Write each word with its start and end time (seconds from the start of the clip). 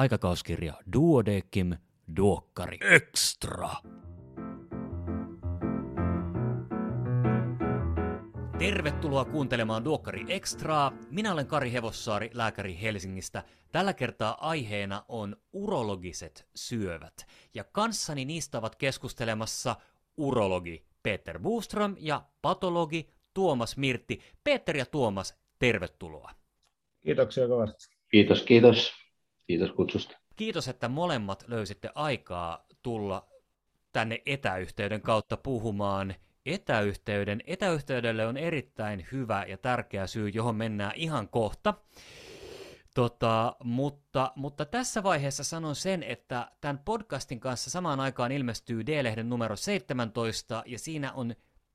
aikakauskirja 0.00 0.74
Duodekim 0.92 1.76
Duokkari 2.16 2.78
Extra. 2.80 3.70
Tervetuloa 8.58 9.24
kuuntelemaan 9.24 9.84
Duokkari 9.84 10.24
Extraa. 10.28 10.92
Minä 11.10 11.32
olen 11.32 11.46
Kari 11.46 11.72
Hevossaari, 11.72 12.30
lääkäri 12.34 12.80
Helsingistä. 12.82 13.42
Tällä 13.72 13.92
kertaa 13.92 14.48
aiheena 14.48 15.04
on 15.08 15.36
urologiset 15.52 16.48
syövät. 16.54 17.26
Ja 17.54 17.64
kanssani 17.64 18.24
niistä 18.24 18.58
ovat 18.58 18.76
keskustelemassa 18.76 19.76
urologi 20.16 20.86
Peter 21.02 21.38
Buström 21.38 21.96
ja 21.98 22.22
patologi 22.42 23.10
Tuomas 23.34 23.76
Mirtti. 23.76 24.20
Peter 24.44 24.76
ja 24.76 24.86
Tuomas, 24.86 25.38
tervetuloa. 25.58 26.30
Kiitoksia 27.00 27.48
kovasti. 27.48 27.96
Kiitos, 28.10 28.42
kiitos. 28.42 28.99
Kiitos 29.50 29.72
kutsusta. 29.72 30.18
Kiitos, 30.36 30.68
että 30.68 30.88
molemmat 30.88 31.44
löysitte 31.48 31.90
aikaa 31.94 32.66
tulla 32.82 33.28
tänne 33.92 34.22
etäyhteyden 34.26 35.02
kautta 35.02 35.36
puhumaan 35.36 36.14
etäyhteyden. 36.46 37.40
Etäyhteydelle 37.46 38.26
on 38.26 38.36
erittäin 38.36 39.06
hyvä 39.12 39.44
ja 39.48 39.58
tärkeä 39.58 40.06
syy, 40.06 40.28
johon 40.28 40.56
mennään 40.56 40.92
ihan 40.94 41.28
kohta. 41.28 41.74
Tota, 42.94 43.56
mutta, 43.64 44.32
mutta 44.36 44.64
tässä 44.64 45.02
vaiheessa 45.02 45.44
sanon 45.44 45.74
sen, 45.74 46.02
että 46.02 46.50
tämän 46.60 46.78
podcastin 46.78 47.40
kanssa 47.40 47.70
samaan 47.70 48.00
aikaan 48.00 48.32
ilmestyy 48.32 48.86
D-lehden 48.86 49.28
numero 49.28 49.56
17, 49.56 50.62
ja 50.66 50.78
siinä 50.78 51.12
on 51.12 51.34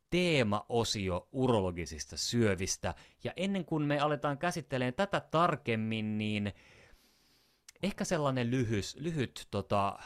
teemaosio 0.09 1.27
urologisista 1.31 2.17
syövistä. 2.17 2.93
Ja 3.23 3.33
ennen 3.35 3.65
kuin 3.65 3.83
me 3.83 3.99
aletaan 3.99 4.37
käsittelemään 4.37 4.93
tätä 4.93 5.19
tarkemmin, 5.19 6.17
niin 6.17 6.53
ehkä 7.85 8.03
sellainen 8.03 8.51
lyhys, 8.51 8.97
lyhyt 8.99 9.47
tota, 9.51 9.99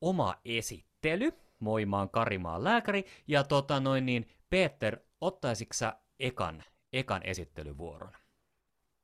oma 0.00 0.34
esittely. 0.44 1.32
Moi, 1.60 1.86
mä 1.86 1.98
oon 1.98 2.10
Karimaan 2.10 2.64
lääkäri. 2.64 3.04
Ja 3.28 3.44
tota 3.44 3.80
noin 3.80 4.06
niin, 4.06 4.28
Peter, 4.50 4.98
ottaisitko 5.20 5.74
sä 5.74 5.96
ekan, 6.20 6.62
ekan 6.92 7.22
esittelyvuoron? 7.24 8.12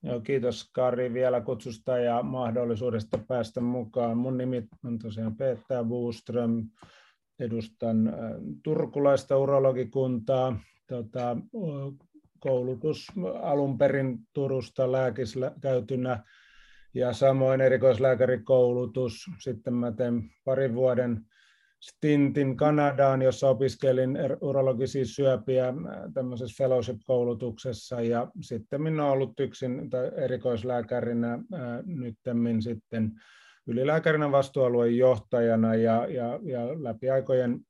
Joo, 0.03 0.21
kiitos 0.21 0.71
Kari 0.73 1.13
vielä 1.13 1.41
kutsusta 1.41 1.99
ja 1.99 2.23
mahdollisuudesta 2.23 3.19
päästä 3.29 3.61
mukaan. 3.61 4.19
Mun 4.19 4.39
nimi 4.39 4.69
on 4.85 4.99
tosiaan 4.99 5.37
Peter 5.37 5.85
Buström. 5.85 6.69
Edustan 7.39 8.13
turkulaista 8.63 9.39
urologikuntaa. 9.39 10.61
Tota, 10.87 11.37
koulutus 12.41 13.07
alun 13.43 13.79
perin 13.79 14.19
Turusta 14.33 14.93
lääkiskäytynä 14.93 16.25
ja 16.95 17.13
samoin 17.13 17.61
erikoislääkärikoulutus. 17.61 19.27
Sitten 19.39 19.75
mä 19.75 19.93
tein 19.93 20.31
parin 20.45 20.75
vuoden 20.75 21.27
stintin 21.81 22.57
Kanadaan, 22.57 23.23
jossa 23.23 23.49
opiskelin 23.49 24.17
er-, 24.17 24.39
urologisia 24.41 25.05
syöpiä 25.05 25.75
tämmöisessä 26.15 26.65
fellowship-koulutuksessa 26.65 28.01
ja 28.01 28.29
sitten 28.41 28.83
minä 28.83 29.03
olen 29.03 29.13
ollut 29.13 29.41
yksin 29.41 29.91
erikoislääkärinä 30.17 31.39
nyttemmin 31.85 32.63
sitten 32.63 33.13
ylilääkärinä 33.67 34.33
vastuualueen 34.33 34.97
johtajana 34.97 35.75
ja, 35.75 36.07
ja, 36.07 36.41
ja 36.43 36.83
läpi 36.83 37.11
aikojen 37.11 37.61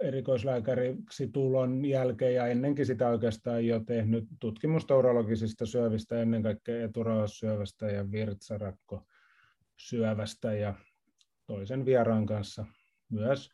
erikoislääkäriksi 0.00 1.28
tulon 1.28 1.84
jälkeen 1.84 2.34
ja 2.34 2.46
ennenkin 2.46 2.86
sitä 2.86 3.08
oikeastaan 3.08 3.66
jo 3.66 3.80
tehnyt 3.80 4.24
tutkimusta 4.40 4.96
urologisista 4.96 5.66
syövistä, 5.66 6.22
ennen 6.22 6.42
kaikkea 6.42 6.84
eturauhassyövästä 6.84 7.86
ja 7.86 8.10
virtsarakkosyövästä 8.10 10.54
ja 10.54 10.74
toisen 11.46 11.84
vieraan 11.84 12.26
kanssa 12.26 12.66
myös, 13.08 13.50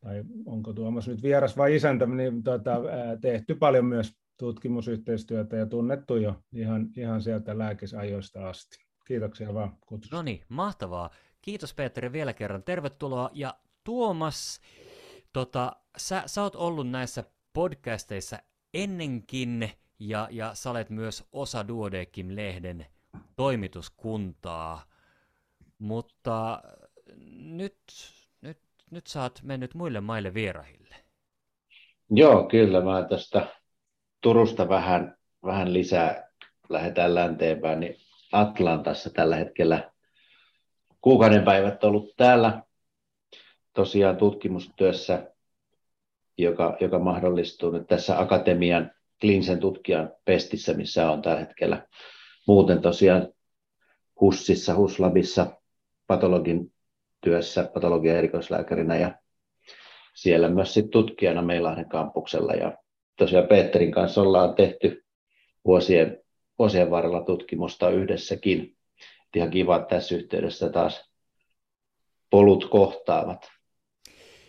tai 0.00 0.24
onko 0.46 0.72
Tuomas 0.72 1.08
nyt 1.08 1.22
vieras 1.22 1.56
vai 1.56 1.76
isäntä, 1.76 2.06
niin 2.06 2.42
tuota, 2.42 2.80
tehty 3.20 3.54
paljon 3.54 3.84
myös 3.84 4.12
tutkimusyhteistyötä 4.36 5.56
ja 5.56 5.66
tunnettu 5.66 6.16
jo 6.16 6.42
ihan, 6.52 6.88
ihan 6.96 7.22
sieltä 7.22 7.58
lääkisajoista 7.58 8.48
asti. 8.48 8.87
Kiitoksia 9.08 9.54
vaan 9.54 9.76
kutsusta. 9.86 10.16
No 10.16 10.22
niin, 10.22 10.44
mahtavaa. 10.48 11.10
Kiitos 11.42 11.74
Petteri 11.74 12.12
vielä 12.12 12.32
kerran. 12.32 12.62
Tervetuloa. 12.62 13.30
Ja 13.32 13.54
Tuomas, 13.84 14.60
tota, 15.32 15.76
sä, 15.96 16.22
sä 16.26 16.42
oot 16.42 16.54
ollut 16.54 16.90
näissä 16.90 17.24
podcasteissa 17.52 18.38
ennenkin, 18.74 19.70
ja, 19.98 20.28
ja 20.30 20.54
sä 20.54 20.70
olet 20.70 20.90
myös 20.90 21.28
osa 21.32 21.68
Duodekim-lehden 21.68 22.86
toimituskuntaa, 23.36 24.82
mutta 25.78 26.62
nyt, 27.32 27.78
nyt, 28.40 28.58
nyt 28.90 29.06
sä 29.06 29.22
oot 29.22 29.40
mennyt 29.42 29.74
muille 29.74 30.00
maille 30.00 30.34
vierahille. 30.34 30.96
Joo, 32.10 32.48
kyllä. 32.48 32.80
Mä 32.80 33.06
tästä 33.08 33.46
Turusta 34.20 34.68
vähän, 34.68 35.16
vähän 35.44 35.72
lisää 35.72 36.28
lähdetään 36.68 37.14
länteenpäin, 37.14 37.80
niin 37.80 38.07
Atlantassa 38.32 39.10
tällä 39.10 39.36
hetkellä 39.36 39.90
kuukauden 41.00 41.44
päivät 41.44 41.84
ollut 41.84 42.16
täällä 42.16 42.62
tosiaan 43.72 44.16
tutkimustyössä, 44.16 45.32
joka, 46.38 46.76
joka 46.80 46.98
mahdollistuu 46.98 47.70
nyt 47.70 47.86
tässä 47.86 48.20
akatemian 48.20 48.90
kliinisen 49.20 49.60
tutkijan 49.60 50.12
pestissä, 50.24 50.74
missä 50.74 51.10
on 51.10 51.22
tällä 51.22 51.40
hetkellä 51.40 51.86
muuten 52.46 52.82
tosiaan 52.82 53.28
HUSissa, 54.20 54.74
HUSLabissa 54.74 55.46
patologin 56.06 56.72
työssä 57.20 57.70
patologian 57.74 58.16
erikoislääkärinä 58.16 58.96
ja 58.96 59.18
siellä 60.14 60.48
myös 60.48 60.74
sit 60.74 60.90
tutkijana 60.90 61.42
Meilahden 61.42 61.88
kampuksella. 61.88 62.52
Ja 62.52 62.76
tosiaan 63.16 63.48
Peterin 63.48 63.92
kanssa 63.92 64.22
ollaan 64.22 64.54
tehty 64.54 65.04
vuosien 65.64 66.22
vuosien 66.58 66.90
varrella 66.90 67.24
tutkimusta 67.24 67.90
yhdessäkin. 67.90 68.76
Ihan 69.36 69.50
kiva, 69.50 69.76
että 69.76 69.96
tässä 69.96 70.14
yhteydessä 70.14 70.68
taas 70.68 71.10
polut 72.30 72.70
kohtaavat. 72.70 73.50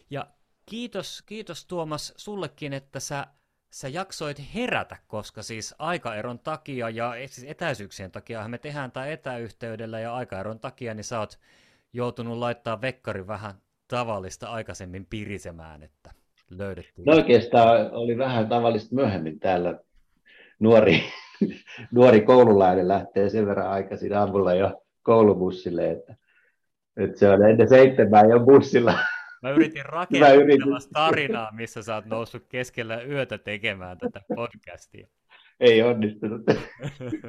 Ja 0.10 0.28
kiitos, 0.66 1.24
kiitos 1.26 1.66
Tuomas 1.66 2.14
sullekin, 2.18 2.74
että 2.74 3.00
sä, 3.00 3.28
sä 3.70 3.88
jaksoit 3.88 4.42
herätä, 4.56 4.98
koska 5.08 5.44
siis 5.44 5.76
aikaeron 5.80 6.40
takia 6.40 6.90
ja 6.90 7.14
siis 7.26 7.48
etäisyyksien 7.50 8.12
takia 8.12 8.48
me 8.48 8.58
tehdään 8.58 8.92
tämä 8.92 9.08
etäyhteydellä 9.08 10.00
ja 10.00 10.16
aikaeron 10.16 10.60
takia, 10.60 10.94
niin 10.94 11.04
sä 11.04 11.20
oot 11.20 11.40
joutunut 11.94 12.38
laittaa 12.38 12.82
vekkari 12.82 13.28
vähän 13.28 13.62
tavallista 13.88 14.48
aikaisemmin 14.48 15.06
pirisemään, 15.06 15.84
että 15.84 16.12
löydettiin. 16.50 17.06
No 17.06 17.14
oikeastaan 17.14 17.92
oli 17.92 18.18
vähän 18.18 18.50
tavallista 18.50 18.96
myöhemmin 18.96 19.40
täällä 19.40 19.80
nuori 20.60 21.04
nuori 21.94 22.22
koululainen 22.22 22.88
lähtee 22.88 23.30
sen 23.30 23.46
verran 23.46 23.70
aikaisin 23.70 24.18
aamulla 24.18 24.54
jo 24.54 24.82
koulubussille, 25.04 25.92
että, 25.92 26.16
että 26.98 27.20
se 27.20 27.30
on 27.30 27.50
ennen 27.50 27.70
seitsemää 27.70 28.24
jo 28.24 28.40
bussilla. 28.40 29.00
Mä 29.42 29.50
yritin 29.50 29.86
rakentaa 29.96 30.32
yritin. 30.32 30.62
tarinaa, 30.94 31.52
missä 31.52 31.84
sä 31.84 31.96
oot 31.96 32.06
noussut 32.06 32.46
keskellä 32.50 33.02
yötä 33.02 33.38
tekemään 33.38 33.98
tätä 33.98 34.22
podcastia. 34.36 35.08
Ei 35.60 35.82
onnistunut. 35.82 36.42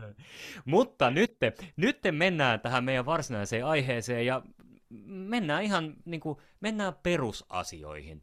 Mutta 0.65 1.11
nyt, 1.11 1.37
nyt 1.77 1.99
mennään 2.11 2.61
tähän 2.61 2.85
meidän 2.85 3.07
varsinaiseen 3.07 3.67
aiheeseen 3.67 4.27
ja 4.27 4.43
mennään 5.07 5.63
ihan 5.63 5.95
niin 6.05 6.21
kuin, 6.21 6.39
mennään 6.61 6.95
perusasioihin. 7.03 8.23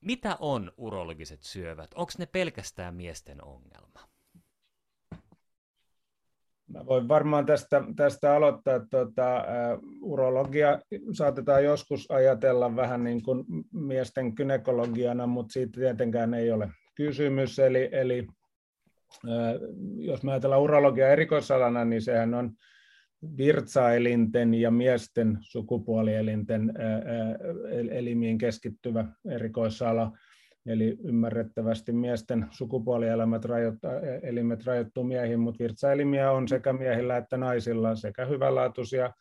Mitä 0.00 0.36
on 0.40 0.72
urologiset 0.76 1.42
syövät? 1.42 1.94
Onko 1.94 2.12
ne 2.18 2.26
pelkästään 2.26 2.94
miesten 2.94 3.44
ongelma? 3.44 4.13
Mä 6.68 6.86
voin 6.86 7.08
varmaan 7.08 7.46
tästä, 7.46 7.82
tästä 7.96 8.34
aloittaa, 8.34 8.80
tuota, 8.90 9.44
urologia 10.02 10.78
saatetaan 11.12 11.64
joskus 11.64 12.10
ajatella 12.10 12.76
vähän 12.76 13.04
niin 13.04 13.22
kuin 13.22 13.44
miesten 13.72 14.34
kynekologiana, 14.34 15.26
mutta 15.26 15.52
siitä 15.52 15.80
tietenkään 15.80 16.34
ei 16.34 16.50
ole 16.50 16.70
kysymys. 16.94 17.58
Eli, 17.58 17.88
eli 17.92 18.26
jos 19.96 20.22
me 20.22 20.32
ajatellaan 20.32 20.62
urologia 20.62 21.08
erikoisalana, 21.08 21.84
niin 21.84 22.02
sehän 22.02 22.34
on 22.34 22.50
virtsaelinten 23.36 24.54
ja 24.54 24.70
miesten 24.70 25.38
sukupuolielinten 25.40 26.72
elimiin 27.90 28.38
keskittyvä 28.38 29.04
erikoisala. 29.30 30.12
Eli 30.66 30.96
ymmärrettävästi 31.04 31.92
miesten 31.92 32.46
sukupuolielimet 32.50 33.44
rajoittaa, 33.44 33.92
elimet 34.22 34.66
rajoittuu 34.66 35.04
miehiin, 35.04 35.40
mutta 35.40 35.58
virtsaelimiä 35.58 36.32
on 36.32 36.48
sekä 36.48 36.72
miehillä 36.72 37.16
että 37.16 37.36
naisilla 37.36 37.96
sekä 37.96 38.24
hyvänlaatuisia 38.24 39.12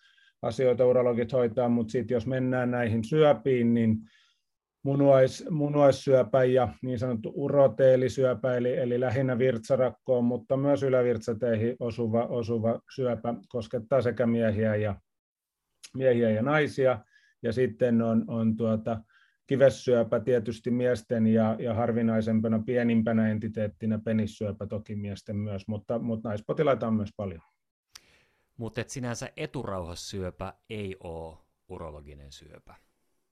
asioita 0.41 0.85
urologit 0.85 1.33
hoitaa, 1.33 1.69
mutta 1.69 1.91
sitten 1.91 2.15
jos 2.15 2.27
mennään 2.27 2.71
näihin 2.71 3.03
syöpiin, 3.03 3.73
niin 3.73 3.97
munuais, 4.83 5.45
munuaissyöpä 5.49 6.43
ja 6.43 6.69
niin 6.81 6.99
sanottu 6.99 7.31
uroteelisyöpä, 7.35 8.55
eli, 8.55 8.77
eli 8.77 8.99
lähinnä 8.99 9.37
virtsarakkoon, 9.37 10.23
mutta 10.23 10.57
myös 10.57 10.83
ylävirtsateihin 10.83 11.75
osuva, 11.79 12.25
osuva 12.25 12.79
syöpä 12.95 13.33
koskettaa 13.47 14.01
sekä 14.01 14.25
miehiä 14.25 14.75
ja, 14.75 14.95
miehiä 15.93 16.29
ja 16.29 16.41
naisia. 16.41 16.99
Ja 17.41 17.53
sitten 17.53 18.01
on, 18.01 18.25
on 18.27 18.55
tuota, 18.55 18.99
kivessyöpä 19.47 20.19
tietysti 20.19 20.71
miesten 20.71 21.27
ja, 21.27 21.55
ja 21.59 21.73
harvinaisempana 21.73 22.63
pienimpänä 22.65 23.31
entiteettinä 23.31 23.99
penissyöpä 23.99 24.67
toki 24.67 24.95
miesten 24.95 25.35
myös, 25.35 25.67
mutta, 25.67 25.99
mutta 25.99 26.29
naispotilaita 26.29 26.87
on 26.87 26.93
myös 26.93 27.09
paljon. 27.17 27.41
Mutta 28.57 28.83
sinänsä 28.87 29.29
eturauhassyöpä 29.37 30.53
ei 30.69 30.97
ole 30.99 31.37
urologinen 31.69 32.31
syöpä. 32.31 32.75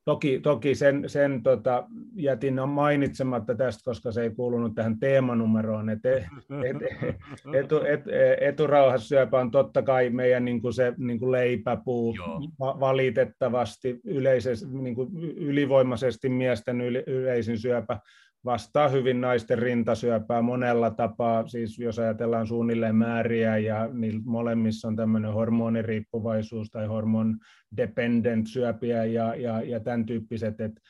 Toki, 0.06 0.40
toki 0.40 0.76
sen, 0.76 1.10
sen 1.10 1.44
tota, 1.44 1.88
jätin 2.16 2.70
mainitsematta 2.70 3.56
tästä, 3.56 3.82
koska 3.86 4.12
se 4.12 4.24
ei 4.24 4.30
kuulunut 4.30 4.76
tähän 4.76 5.00
teemanumeroon. 5.00 5.90
Et, 5.90 6.06
et, 6.06 6.24
et, 6.66 7.16
etu, 7.64 7.82
et, 7.86 8.02
eturauhassyöpä 8.42 9.40
on 9.40 9.52
totta 9.52 9.82
kai 9.82 10.10
meidän 10.10 10.46
niin 10.46 10.62
kuin 10.62 10.74
se 10.74 10.94
niin 10.98 11.20
kuin 11.20 11.32
leipäpuu 11.32 12.16
va, 12.60 12.80
valitettavasti 12.80 14.00
yleisesti, 14.04 14.68
niin 14.72 14.96
kuin 14.96 15.10
ylivoimaisesti 15.38 16.30
miesten 16.30 16.82
yleisin 17.08 17.58
syöpä 17.58 18.00
vastaa 18.46 18.90
hyvin 18.90 19.22
naisten 19.22 19.60
rintasyöpää 19.60 20.42
monella 20.42 20.92
tapaa, 20.92 21.48
siis 21.48 21.80
jos 21.80 22.00
ajatellaan 22.00 22.48
suunnilleen 22.48 22.96
määriä 22.96 23.58
ja 23.58 23.90
niin 23.94 24.22
molemmissa 24.26 24.88
on 24.88 24.96
tämmöinen 24.96 25.34
hormoniriippuvaisuus 25.34 26.70
tai 26.70 26.88
hormon 26.88 27.38
dependent 27.78 28.48
syöpiä 28.48 29.06
ja, 29.06 29.36
ja, 29.36 29.62
ja 29.62 29.80
tämän 29.80 30.06
tyyppiset, 30.06 30.62
että 30.62 30.82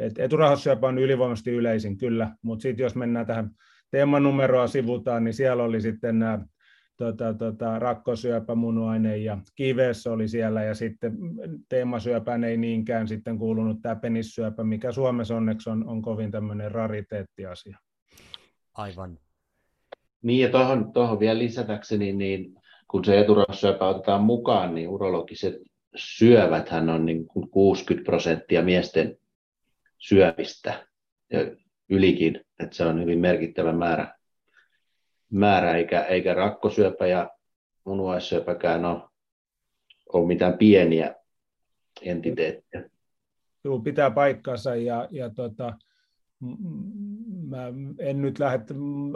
et 0.00 0.18
eturahassyöpä 0.18 0.86
on 0.86 0.98
ylivoimaisesti 0.98 1.50
yleisin 1.50 1.98
kyllä, 1.98 2.34
mutta 2.42 2.62
sitten 2.62 2.84
jos 2.84 2.94
mennään 2.94 3.26
tähän 3.26 3.50
teemanumeroa 3.90 4.66
sivutaan, 4.66 5.24
niin 5.24 5.34
siellä 5.34 5.62
oli 5.62 5.80
sitten 5.80 6.18
nämä 6.18 6.44
tota, 6.96 7.34
tota, 7.34 7.78
rakkosyöpä, 7.78 8.54
munuaine 8.54 9.16
ja 9.16 9.38
kives 9.54 10.06
oli 10.06 10.28
siellä, 10.28 10.62
ja 10.62 10.74
sitten 10.74 11.12
teemasyöpään 11.68 12.44
ei 12.44 12.56
niinkään 12.56 13.08
sitten 13.08 13.38
kuulunut 13.38 13.78
tämä 13.82 13.96
penissyöpä, 13.96 14.64
mikä 14.64 14.92
Suomessa 14.92 15.36
onneksi 15.36 15.70
on, 15.70 15.88
on 15.88 16.02
kovin 16.02 16.30
tämmöinen 16.30 16.72
rariteettiasia. 16.72 17.78
Aivan. 18.74 19.18
Niin, 20.22 20.40
ja 20.40 20.48
tuohon, 20.48 20.92
tuohon 20.92 21.20
vielä 21.20 21.38
lisätäkseni, 21.38 22.12
niin 22.12 22.54
kun 22.88 23.04
se 23.04 23.20
eturassyöpä 23.20 23.88
otetaan 23.88 24.22
mukaan, 24.22 24.74
niin 24.74 24.88
urologiset 24.88 25.54
syöväthän 25.96 26.88
on 26.88 27.06
niin 27.06 27.26
kuin 27.26 27.50
60 27.50 28.04
prosenttia 28.06 28.62
miesten 28.62 29.16
syövistä 30.00 30.86
ja 31.32 31.40
ylikin, 31.88 32.40
että 32.60 32.76
se 32.76 32.84
on 32.84 33.00
hyvin 33.00 33.18
merkittävä 33.18 33.72
määrä 33.72 34.20
määrä, 35.30 35.76
eikä, 35.76 36.00
eikä 36.00 36.34
rakkosyöpä 36.34 37.06
ja 37.06 37.30
munuaissyöpäkään 37.84 38.84
ole, 38.84 39.02
ole 40.12 40.26
mitään 40.26 40.58
pieniä 40.58 41.14
entiteettejä. 42.02 42.90
Joo, 43.64 43.78
pitää 43.78 44.10
paikkansa 44.10 44.76
ja, 44.76 45.08
ja 45.10 45.30
tota, 45.30 45.74
mä 47.46 47.66
en 47.98 48.22
nyt 48.22 48.38
lähde, 48.38 48.64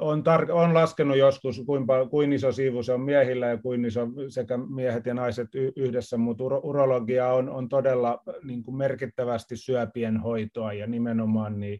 on, 0.00 0.22
tar- 0.22 0.52
on 0.52 0.74
laskenut 0.74 1.16
joskus, 1.16 1.62
kuinka, 1.66 2.06
kuin 2.06 2.32
iso 2.32 2.52
siivu 2.52 2.82
se 2.82 2.92
on 2.92 3.00
miehillä 3.00 3.46
ja 3.46 3.58
kuin 3.58 3.84
iso 3.84 4.08
sekä 4.28 4.56
miehet 4.56 5.06
ja 5.06 5.14
naiset 5.14 5.48
yhdessä, 5.76 6.16
mutta 6.16 6.44
uro, 6.44 6.60
urologia 6.64 7.32
on, 7.32 7.48
on 7.48 7.68
todella 7.68 8.22
niin 8.44 8.62
kuin 8.62 8.76
merkittävästi 8.76 9.56
syöpien 9.56 10.16
hoitoa 10.16 10.72
ja 10.72 10.86
nimenomaan 10.86 11.60
niin 11.60 11.78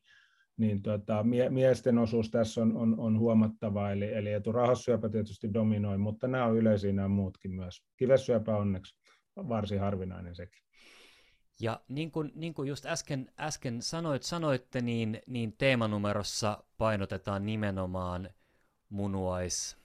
niin 0.57 0.83
tota, 0.83 1.23
mie- 1.23 1.51
miesten 1.51 1.99
osuus 1.99 2.31
tässä 2.31 2.63
on, 2.63 2.77
on, 2.77 2.95
on 2.99 3.19
huomattava, 3.19 3.91
eli, 3.91 4.15
eli 4.15 4.33
eturahassyöpä 4.33 5.09
tietysti 5.09 5.55
dominoi, 5.55 5.99
mutta 5.99 6.29
nämä 6.29 6.45
on 6.45 6.57
yleisiä 6.57 6.93
nämä 6.93 7.09
muutkin 7.09 7.55
myös. 7.55 7.83
Kivessyöpä 7.97 8.57
onneksi 8.57 8.97
varsin 9.37 9.81
harvinainen 9.81 10.35
sekin. 10.35 10.64
Ja 11.61 11.81
niin 11.89 12.11
kuin, 12.11 12.33
niin 12.35 12.55
kuin 12.55 12.69
just 12.69 12.87
äsken, 12.87 13.33
äsken 13.41 13.83
sanoit, 13.83 14.23
sanoitte, 14.23 14.81
niin, 14.81 15.23
niin 15.27 15.53
teemanumerossa 15.53 16.65
painotetaan 16.79 17.47
nimenomaan 17.47 18.31
munuais- 18.89 19.77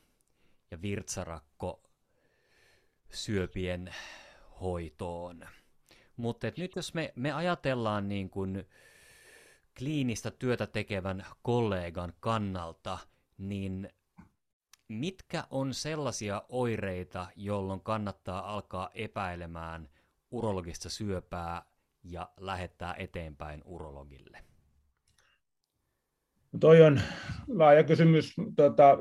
ja 0.71 0.81
virtsarakko 0.81 1.83
syöpien 3.09 3.95
hoitoon. 4.61 5.47
Mutta 6.17 6.47
nyt 6.57 6.75
jos 6.75 6.93
me, 6.93 7.13
me 7.15 7.31
ajatellaan 7.31 8.09
niin 8.09 8.29
kuin, 8.29 8.67
kliinistä 9.77 10.31
työtä 10.31 10.67
tekevän 10.67 11.25
kollegan 11.41 12.13
kannalta, 12.19 12.97
niin 13.37 13.89
mitkä 14.87 15.43
on 15.49 15.73
sellaisia 15.73 16.43
oireita, 16.49 17.27
jolloin 17.35 17.81
kannattaa 17.81 18.53
alkaa 18.53 18.89
epäilemään 18.93 19.89
urologista 20.31 20.89
syöpää 20.89 21.61
ja 22.03 22.29
lähettää 22.39 22.95
eteenpäin 22.97 23.61
urologille? 23.65 24.39
Toi 26.59 26.81
on 26.81 27.01
laaja 27.47 27.83
kysymys. 27.83 28.33
Tota, 28.55 28.97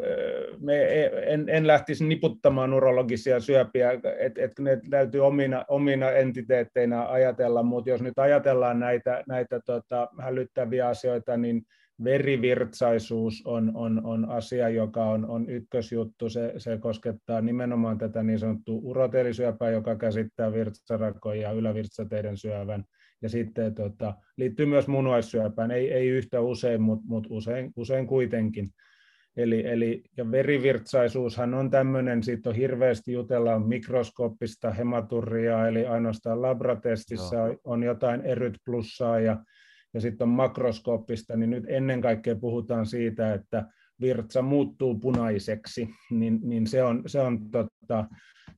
me 0.60 1.04
en, 1.26 1.48
en 1.48 1.66
lähtisi 1.66 2.06
niputtamaan 2.06 2.72
urologisia 2.72 3.40
syöpiä, 3.40 3.90
että 4.18 4.42
et 4.42 4.58
ne 4.58 4.80
täytyy 4.90 5.20
omina, 5.26 5.64
omina 5.68 6.10
entiteetteinä 6.10 7.08
ajatella, 7.08 7.62
mutta 7.62 7.90
jos 7.90 8.02
nyt 8.02 8.18
ajatellaan 8.18 8.80
näitä, 8.80 9.24
näitä 9.28 9.60
tota, 9.66 10.08
hälyttäviä 10.20 10.88
asioita, 10.88 11.36
niin 11.36 11.62
verivirtsaisuus 12.04 13.42
on, 13.44 13.72
on, 13.74 14.04
on 14.04 14.28
asia, 14.30 14.68
joka 14.68 15.04
on, 15.04 15.26
on 15.26 15.50
ykkösjuttu. 15.50 16.30
Se, 16.30 16.52
se 16.58 16.78
koskettaa 16.78 17.40
nimenomaan 17.40 17.98
tätä 17.98 18.22
niin 18.22 18.38
sanottua 18.38 18.80
uroteelisyöpää, 18.82 19.70
joka 19.70 19.96
käsittää 19.96 20.52
virtsarakon 20.52 21.38
ja 21.38 21.52
ylävirtsateiden 21.52 22.36
syövän 22.36 22.84
ja 23.22 23.28
sitten 23.28 23.74
tota, 23.74 24.14
liittyy 24.36 24.66
myös 24.66 24.88
munuaissyöpään, 24.88 25.70
ei, 25.70 25.92
ei 25.92 26.08
yhtä 26.08 26.40
usein, 26.40 26.82
mutta 26.82 27.06
mut 27.08 27.26
usein, 27.30 27.72
usein 27.76 28.06
kuitenkin. 28.06 28.68
Eli, 29.36 29.66
eli, 29.66 30.02
ja 30.16 30.30
verivirtsaisuushan 30.30 31.54
on 31.54 31.70
tämmöinen, 31.70 32.22
siitä 32.22 32.50
on 32.50 32.56
hirveästi 32.56 33.12
jutellaan 33.12 33.68
mikroskooppista 33.68 34.70
hematurriaa, 34.70 35.68
eli 35.68 35.86
ainoastaan 35.86 36.42
labratestissä 36.42 37.36
Joo. 37.36 37.56
on 37.64 37.82
jotain 37.82 38.20
eryt 38.20 38.54
plussaa 38.64 39.20
ja, 39.20 39.36
ja 39.94 40.00
sitten 40.00 40.28
on 40.28 40.34
makroskooppista, 40.34 41.36
niin 41.36 41.50
nyt 41.50 41.64
ennen 41.68 42.00
kaikkea 42.00 42.36
puhutaan 42.36 42.86
siitä, 42.86 43.34
että 43.34 43.64
virtsa 44.00 44.42
muuttuu 44.42 44.98
punaiseksi, 44.98 45.88
niin, 46.10 46.40
niin 46.42 46.66
se 46.66 46.82
on, 46.82 47.02
se 47.06 47.20
on 47.20 47.50
totta, 47.50 48.04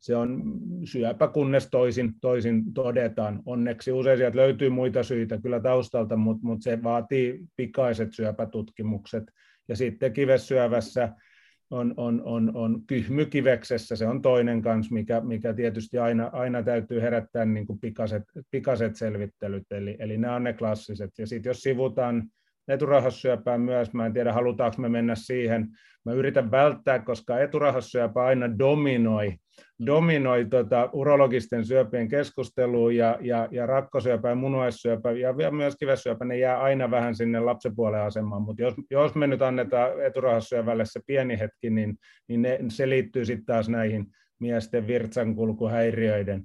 se 0.01 0.17
on 0.17 0.43
syöpä, 0.85 1.29
kunnes 1.29 1.69
toisin, 1.71 2.13
toisin 2.21 2.73
todetaan. 2.75 3.43
Onneksi 3.47 3.93
usein 3.93 4.19
sieltä 4.19 4.37
löytyy 4.37 4.69
muita 4.69 5.03
syitä 5.03 5.39
kyllä 5.39 5.61
taustalta, 5.61 6.17
mutta, 6.17 6.47
mutta 6.47 6.65
se 6.65 6.83
vaatii 6.83 7.41
pikaiset 7.57 8.09
syöpätutkimukset. 8.13 9.25
Ja 9.69 9.77
sitten 9.77 10.13
kivessyövässä 10.13 11.13
on, 11.71 11.95
on, 11.97 12.23
on, 12.25 12.57
on 12.57 12.83
kyhmykiveksessä, 12.87 13.97
se 13.97 14.07
on 14.07 14.23
toinen 14.23 14.63
kanssa, 14.63 14.95
mikä, 14.95 15.21
mikä 15.21 15.55
tietysti 15.55 15.99
aina, 15.99 16.31
aina 16.33 16.63
täytyy 16.63 17.01
herättää 17.01 17.45
niin 17.45 17.67
kuin 17.67 17.79
pikaset, 17.79 18.23
pikaset 18.51 18.97
selvittelyt, 18.97 19.67
eli, 19.71 19.97
eli 19.99 20.19
nämä 20.19 20.35
on 20.35 20.45
ne 20.45 20.53
klassiset. 20.53 21.11
Ja 21.19 21.27
sitten 21.27 21.51
jos 21.51 21.61
sivutaan 21.61 22.31
eturahassyöpää 22.71 23.59
myös. 23.59 23.93
Mä 23.93 24.07
en 24.07 24.13
tiedä, 24.13 24.33
halutaanko 24.33 24.83
me 24.83 24.89
mennä 24.89 25.15
siihen. 25.15 25.69
Mä 26.05 26.13
yritän 26.13 26.51
välttää, 26.51 26.99
koska 26.99 27.39
eturahassyöpä 27.39 28.25
aina 28.25 28.59
dominoi, 28.59 29.35
dominoi 29.87 30.45
tota 30.45 30.91
urologisten 30.93 31.65
syöpien 31.65 32.09
keskustelua 32.09 32.93
ja, 32.93 33.19
ja, 33.21 33.49
ja 33.51 33.67
rakkosyöpä 33.67 34.29
ja 34.29 34.35
munuaissyöpä 34.35 35.11
ja 35.11 35.51
myös 35.51 35.77
kivessyöpä, 35.77 36.25
ne 36.25 36.39
jää 36.39 36.61
aina 36.61 36.91
vähän 36.91 37.15
sinne 37.15 37.41
lapsipuolen 37.41 38.03
asemaan. 38.03 38.43
Mutta 38.43 38.63
jos, 38.63 38.75
jos 38.91 39.15
me 39.15 39.27
nyt 39.27 39.43
annetaan 39.43 40.05
eturahassyövälle 40.05 40.85
se 40.85 41.01
pieni 41.07 41.39
hetki, 41.39 41.71
niin, 41.71 41.97
niin 42.29 42.43
ne, 42.43 42.59
se 42.69 42.89
liittyy 42.89 43.25
sitten 43.25 43.47
taas 43.47 43.69
näihin 43.69 44.07
miesten 44.39 44.87
virtsankulkuhäiriöiden 44.87 46.45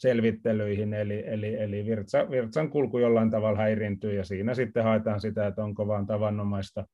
selvittelyihin, 0.00 0.94
eli, 0.94 1.24
eli, 1.26 1.54
eli 1.54 1.84
virtsa, 1.86 2.30
virtsan 2.30 2.70
kulku 2.70 2.98
jollain 2.98 3.30
tavalla 3.30 3.58
häiriintyy, 3.58 4.14
ja 4.14 4.24
siinä 4.24 4.54
sitten 4.54 4.84
haetaan 4.84 5.20
sitä, 5.20 5.46
että 5.46 5.64
onko 5.64 5.86
vaan 5.86 6.06
tavanomaista 6.06 6.84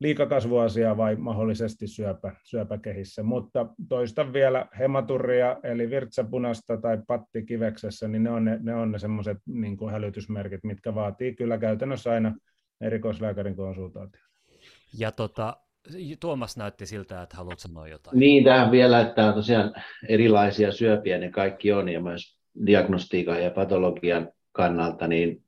liikakasvuasiaa 0.00 0.96
vai 0.96 1.16
mahdollisesti 1.16 1.86
syöpä, 1.86 2.32
syöpäkehissä. 2.42 3.22
Mutta 3.22 3.66
toista 3.88 4.32
vielä 4.32 4.66
hematurria, 4.78 5.56
eli 5.62 5.90
virtsapunasta 5.90 6.76
tai 6.76 6.98
pattikiveksessä, 7.06 8.08
niin 8.08 8.22
ne 8.22 8.30
on 8.30 8.44
ne, 8.44 8.58
ne, 8.62 8.74
on 8.74 8.92
ne 8.92 8.98
semmoiset 8.98 9.38
niin 9.46 9.90
hälytysmerkit, 9.90 10.64
mitkä 10.64 10.94
vaatii 10.94 11.34
kyllä 11.34 11.58
käytännössä 11.58 12.10
aina 12.10 12.34
erikoislääkärin 12.80 13.56
konsultaatio. 13.56 14.20
Ja 14.98 15.12
tota, 15.12 15.56
Tuomas 16.20 16.56
näytti 16.56 16.86
siltä, 16.86 17.22
että 17.22 17.36
haluat 17.36 17.58
sanoa 17.58 17.88
jotain. 17.88 18.18
Niin, 18.18 18.44
tähän 18.44 18.70
vielä, 18.70 19.00
että 19.00 19.26
on 19.26 19.34
tosiaan 19.34 19.74
erilaisia 20.08 20.72
syöpiä, 20.72 21.18
ne 21.18 21.30
kaikki 21.30 21.72
on, 21.72 21.88
ja 21.88 22.00
myös 22.00 22.38
diagnostiikan 22.66 23.42
ja 23.42 23.50
patologian 23.50 24.32
kannalta, 24.52 25.06
niin 25.06 25.42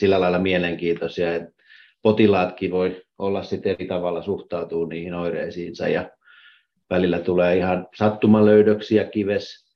sillä 0.00 0.20
lailla 0.20 0.38
mielenkiintoisia, 0.38 1.34
että 1.34 1.62
potilaatkin 2.02 2.70
voi 2.70 3.02
olla 3.18 3.42
sitten 3.42 3.72
eri 3.72 3.86
tavalla 3.86 4.22
suhtautuu 4.22 4.86
niihin 4.86 5.14
oireisiinsa 5.14 5.88
ja 5.88 6.10
välillä 6.90 7.18
tulee 7.18 7.56
ihan 7.56 7.88
sattumalöydöksiä, 7.94 9.04
kives, 9.04 9.66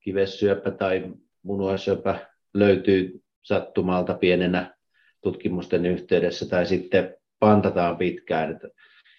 kivessyöpä 0.00 0.70
tai 0.70 1.12
munuaissyöpä 1.42 2.26
löytyy 2.54 3.22
sattumalta 3.42 4.14
pienenä 4.14 4.74
tutkimusten 5.22 5.86
yhteydessä 5.86 6.48
tai 6.48 6.66
sitten 6.66 7.16
pantataan 7.38 7.96
pitkään 7.96 8.50
että 8.50 8.68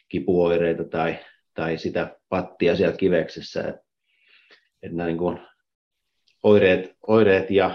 kipuoireita 0.10 0.84
tai, 0.84 1.20
tai 1.54 1.78
sitä 1.78 2.20
pattia 2.30 2.76
siellä 2.76 2.98
kiveksessä. 2.98 3.62
Että, 3.62 3.82
että 4.82 5.06
niin 5.06 5.18
kuin 5.18 5.40
oireet, 6.44 6.96
oireet 7.08 7.52
ja 7.52 7.72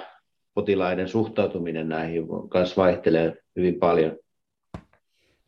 potilaiden 0.55 1.09
suhtautuminen 1.09 1.89
näihin 1.89 2.25
kanssa 2.49 2.83
vaihtelee 2.83 3.37
hyvin 3.57 3.79
paljon. 3.79 4.19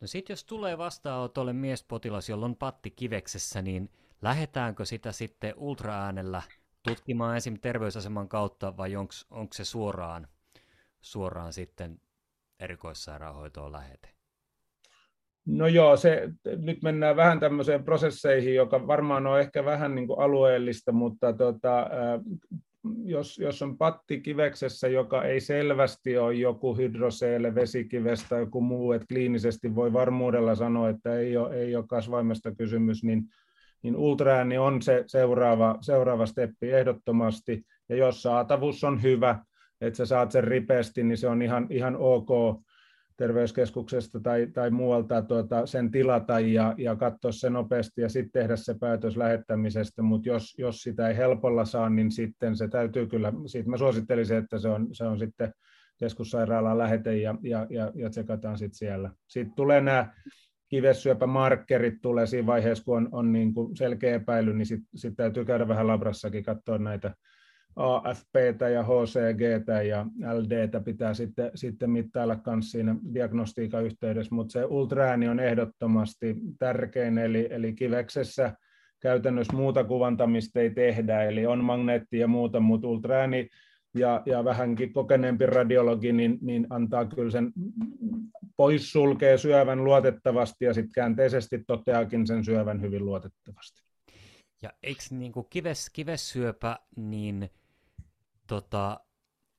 No 0.01 0.07
sitten 0.07 0.33
jos 0.33 0.43
tulee 0.43 0.77
vastaanotolle 0.77 1.53
miespotilas, 1.53 2.29
jolla 2.29 2.45
on 2.45 2.55
patti 2.55 2.91
kiveksessä, 2.91 3.61
niin 3.61 3.89
lähdetäänkö 4.21 4.85
sitä 4.85 5.11
sitten 5.11 5.53
ultraäänellä 5.57 6.41
tutkimaan 6.83 7.37
esim. 7.37 7.59
terveysaseman 7.59 8.29
kautta 8.29 8.77
vai 8.77 8.95
onko 8.95 9.53
se 9.53 9.65
suoraan, 9.65 10.27
suoraan 11.01 11.53
sitten 11.53 12.01
erikoissairaanhoitoon 12.59 13.71
lähete? 13.71 14.14
No 15.45 15.67
joo, 15.67 15.97
se, 15.97 16.29
nyt 16.57 16.83
mennään 16.83 17.15
vähän 17.15 17.39
tämmöiseen 17.39 17.83
prosesseihin, 17.83 18.55
joka 18.55 18.87
varmaan 18.87 19.27
on 19.27 19.39
ehkä 19.39 19.65
vähän 19.65 19.95
niin 19.95 20.07
kuin 20.07 20.19
alueellista, 20.19 20.91
mutta 20.91 21.33
tota, 21.33 21.89
jos, 23.03 23.37
jos 23.39 23.61
on 23.61 23.77
patti 23.77 24.19
kiveksessä, 24.19 24.87
joka 24.87 25.23
ei 25.23 25.39
selvästi 25.39 26.17
ole 26.17 26.33
joku 26.33 26.77
hydroseele, 26.77 27.55
vesikivestä 27.55 28.29
tai 28.29 28.39
joku 28.39 28.61
muu, 28.61 28.91
että 28.91 29.07
kliinisesti 29.07 29.75
voi 29.75 29.93
varmuudella 29.93 30.55
sanoa, 30.55 30.89
että 30.89 31.19
ei 31.19 31.37
ole, 31.37 31.55
ei 31.55 31.75
ole 31.75 31.85
kasvaimesta 31.87 32.55
kysymys, 32.55 33.03
niin, 33.03 33.23
niin 33.81 33.95
ultraääni 33.95 34.57
on 34.57 34.81
se 34.81 35.03
seuraava, 35.07 35.77
seuraava 35.81 36.25
steppi 36.25 36.71
ehdottomasti, 36.71 37.65
ja 37.89 37.95
jos 37.95 38.21
saatavuus 38.21 38.83
on 38.83 39.03
hyvä, 39.03 39.39
että 39.81 39.97
sä 39.97 40.05
saat 40.05 40.31
sen 40.31 40.43
ripeästi, 40.43 41.03
niin 41.03 41.17
se 41.17 41.27
on 41.27 41.41
ihan, 41.41 41.67
ihan 41.69 41.95
ok 41.99 42.29
terveyskeskuksesta 43.17 44.19
tai, 44.19 44.47
tai 44.53 44.69
muualta 44.69 45.21
tuota, 45.21 45.65
sen 45.65 45.91
tilata 45.91 46.39
ja, 46.39 46.75
ja 46.77 46.95
katsoa 46.95 47.31
se 47.31 47.49
nopeasti 47.49 48.01
ja 48.01 48.09
sitten 48.09 48.41
tehdä 48.41 48.55
se 48.55 48.75
päätös 48.79 49.17
lähettämisestä, 49.17 50.01
mutta 50.01 50.29
jos, 50.29 50.55
jos 50.57 50.81
sitä 50.81 51.07
ei 51.07 51.17
helpolla 51.17 51.65
saa, 51.65 51.89
niin 51.89 52.11
sitten 52.11 52.55
se 52.55 52.67
täytyy 52.67 53.07
kyllä, 53.07 53.33
siitä 53.45 53.69
mä 53.69 53.77
suosittelisin, 53.77 54.37
että 54.37 54.59
se 54.59 54.69
on, 54.69 54.87
se 54.91 55.03
on 55.03 55.19
sitten 55.19 55.53
keskussairaalaan 55.97 56.77
lähete 56.77 57.17
ja, 57.17 57.35
ja, 57.41 57.67
ja, 57.69 57.91
ja 57.95 58.09
tsekataan 58.09 58.57
sitten 58.57 58.77
siellä. 58.77 59.11
Sitten 59.27 59.55
tulee 59.55 59.81
nämä 59.81 60.13
kivessyöpämarkkerit 60.69 61.93
tulee 62.01 62.25
siinä 62.25 62.45
vaiheessa, 62.45 62.83
kun 62.83 62.97
on, 62.97 63.09
on 63.11 63.31
niin 63.31 63.53
kuin 63.53 63.75
selkeä 63.75 64.15
epäily, 64.15 64.53
niin 64.53 64.65
sitten 64.65 64.87
sit 64.95 65.13
täytyy 65.17 65.45
käydä 65.45 65.67
vähän 65.67 65.87
labrassakin 65.87 66.43
katsoa 66.43 66.77
näitä 66.77 67.15
AFPtä 67.75 68.69
ja 68.69 68.83
HCGtä 68.83 69.81
ja 69.81 70.05
LDtä 70.33 70.79
pitää 70.79 71.13
sitten, 71.13 71.51
sitten 71.55 71.89
mittailla 71.89 72.39
myös 72.47 72.71
siinä 72.71 72.95
diagnostiikan 73.13 73.85
yhteydessä, 73.85 74.35
mutta 74.35 74.51
se 74.51 74.65
ultraääni 74.65 75.27
on 75.27 75.39
ehdottomasti 75.39 76.35
tärkein, 76.59 77.17
eli, 77.17 77.47
eli 77.49 77.73
kiveksessä 77.73 78.53
käytännössä 78.99 79.55
muuta 79.55 79.83
kuvantamista 79.83 80.59
ei 80.59 80.69
tehdä, 80.69 81.23
eli 81.23 81.45
on 81.45 81.63
magneetti 81.63 82.19
ja 82.19 82.27
muuta, 82.27 82.59
mutta 82.59 82.87
ultraääni 82.87 83.49
ja, 83.95 84.23
ja 84.25 84.45
vähänkin 84.45 84.93
kokeneempi 84.93 85.45
radiologi, 85.45 86.13
niin, 86.13 86.37
niin 86.41 86.67
antaa 86.69 87.05
kyllä 87.05 87.31
sen 87.31 87.53
poissulkee 88.57 89.37
syövän 89.37 89.83
luotettavasti 89.83 90.65
ja 90.65 90.73
sitten 90.73 90.91
käänteisesti 90.91 91.63
toteakin 91.67 92.27
sen 92.27 92.45
syövän 92.45 92.81
hyvin 92.81 93.05
luotettavasti. 93.05 93.81
Ja 94.61 94.73
eikö 94.83 95.01
niin 95.09 95.31
kuin 95.31 95.47
kives, 95.49 95.89
kivessyöpä, 95.89 96.79
niin 96.95 97.49
tota, 98.47 98.99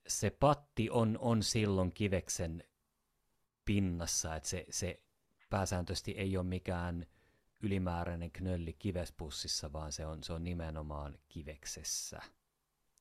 se 0.09 0.31
patti 0.31 0.91
on, 0.91 1.19
on 1.21 1.43
silloin 1.43 1.93
kiveksen 1.93 2.65
pinnassa, 3.65 4.37
että 4.37 4.49
se, 4.49 4.67
se 4.71 5.03
pääsääntöisesti 5.51 6.13
ei 6.13 6.37
ole 6.37 6.47
mikään 6.47 7.07
ylimääräinen 7.63 8.31
knölli 8.31 8.73
kivespussissa, 8.73 9.73
vaan 9.73 9.93
se 9.93 10.07
on, 10.07 10.25
se 10.25 10.33
on 10.33 10.45
nimenomaan 10.45 11.19
kiveksessä. 11.29 12.21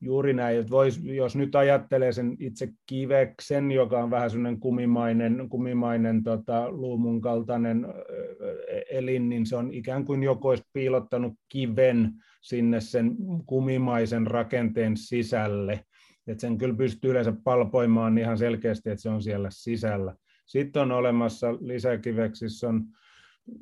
Juuri 0.00 0.32
näin, 0.32 0.58
että 0.58 0.70
vois, 0.70 1.00
jos 1.04 1.36
nyt 1.36 1.54
ajattelee 1.54 2.12
sen 2.12 2.36
itse 2.40 2.68
kiveksen, 2.86 3.72
joka 3.72 4.02
on 4.02 4.10
vähän 4.10 4.30
sellainen 4.30 4.60
kumimainen, 4.60 5.48
kumimainen 5.48 6.22
tota, 6.22 6.70
luumun 6.70 7.20
kaltainen 7.20 7.86
elin, 8.90 9.28
niin 9.28 9.46
se 9.46 9.56
on 9.56 9.72
ikään 9.72 10.04
kuin 10.04 10.22
joku 10.22 10.48
olisi 10.48 10.64
piilottanut 10.72 11.32
kiven 11.48 12.12
sinne 12.42 12.80
sen 12.80 13.16
kumimaisen 13.46 14.26
rakenteen 14.26 14.96
sisälle. 14.96 15.84
Et 16.26 16.40
sen 16.40 16.58
kyllä 16.58 16.76
pystyy 16.76 17.10
yleensä 17.10 17.32
palpoimaan 17.44 18.18
ihan 18.18 18.38
selkeästi, 18.38 18.90
että 18.90 19.02
se 19.02 19.08
on 19.08 19.22
siellä 19.22 19.48
sisällä. 19.52 20.14
Sitten 20.46 20.82
on 20.82 20.92
olemassa 20.92 21.52
lisäkiveksissä 21.60 22.68
on 22.68 22.84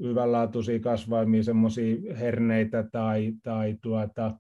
hyvänlaatuisia 0.02 0.80
kasvaimia, 0.80 1.42
semmoisia 1.42 1.96
herneitä 2.18 2.84
tai, 2.92 3.32
tai 3.42 3.76
tuota, 3.82 4.38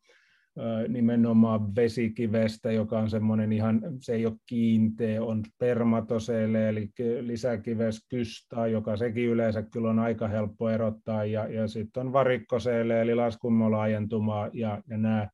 nimenomaan 0.88 1.76
vesikivestä, 1.76 2.72
joka 2.72 2.98
on 2.98 3.10
semmoinen 3.10 3.52
ihan, 3.52 3.80
se 4.00 4.14
ei 4.14 4.26
ole 4.26 4.34
kiinteä, 4.46 5.22
on 5.22 5.42
spermatoseele, 5.54 6.68
eli 6.68 6.90
lisäkives 7.20 8.06
kystaa, 8.10 8.66
joka 8.66 8.96
sekin 8.96 9.28
yleensä 9.28 9.62
kyllä 9.62 9.90
on 9.90 9.98
aika 9.98 10.28
helppo 10.28 10.70
erottaa, 10.70 11.24
ja, 11.24 11.48
ja 11.48 11.68
sitten 11.68 12.06
on 12.06 12.12
varikkoseele, 12.12 13.00
eli 13.00 13.14
laskunmolaajentumaa 13.14 14.50
ja, 14.52 14.82
ja 14.90 14.98
nämä, 14.98 15.28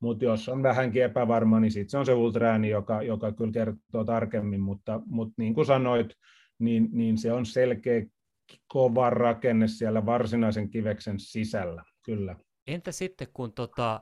mutta 0.00 0.24
jos 0.24 0.48
on 0.48 0.62
vähänkin 0.62 1.04
epävarma, 1.04 1.60
niin 1.60 1.72
sitten 1.72 1.90
se 1.90 1.98
on 1.98 2.06
se 2.06 2.14
ulträäni, 2.14 2.68
joka, 2.68 3.02
joka 3.02 3.32
kyllä 3.32 3.52
kertoo 3.52 4.04
tarkemmin, 4.04 4.60
mutta, 4.60 5.00
mutta 5.06 5.34
niin 5.38 5.54
kuin 5.54 5.66
sanoit, 5.66 6.14
niin, 6.58 6.88
niin 6.92 7.18
se 7.18 7.32
on 7.32 7.46
selkeä 7.46 8.06
kova 8.68 9.10
rakenne 9.10 9.68
siellä 9.68 10.06
varsinaisen 10.06 10.70
kiveksen 10.70 11.20
sisällä, 11.20 11.82
kyllä. 12.04 12.36
Entä 12.66 12.92
sitten, 12.92 13.28
kun 13.34 13.52
tota, 13.52 14.00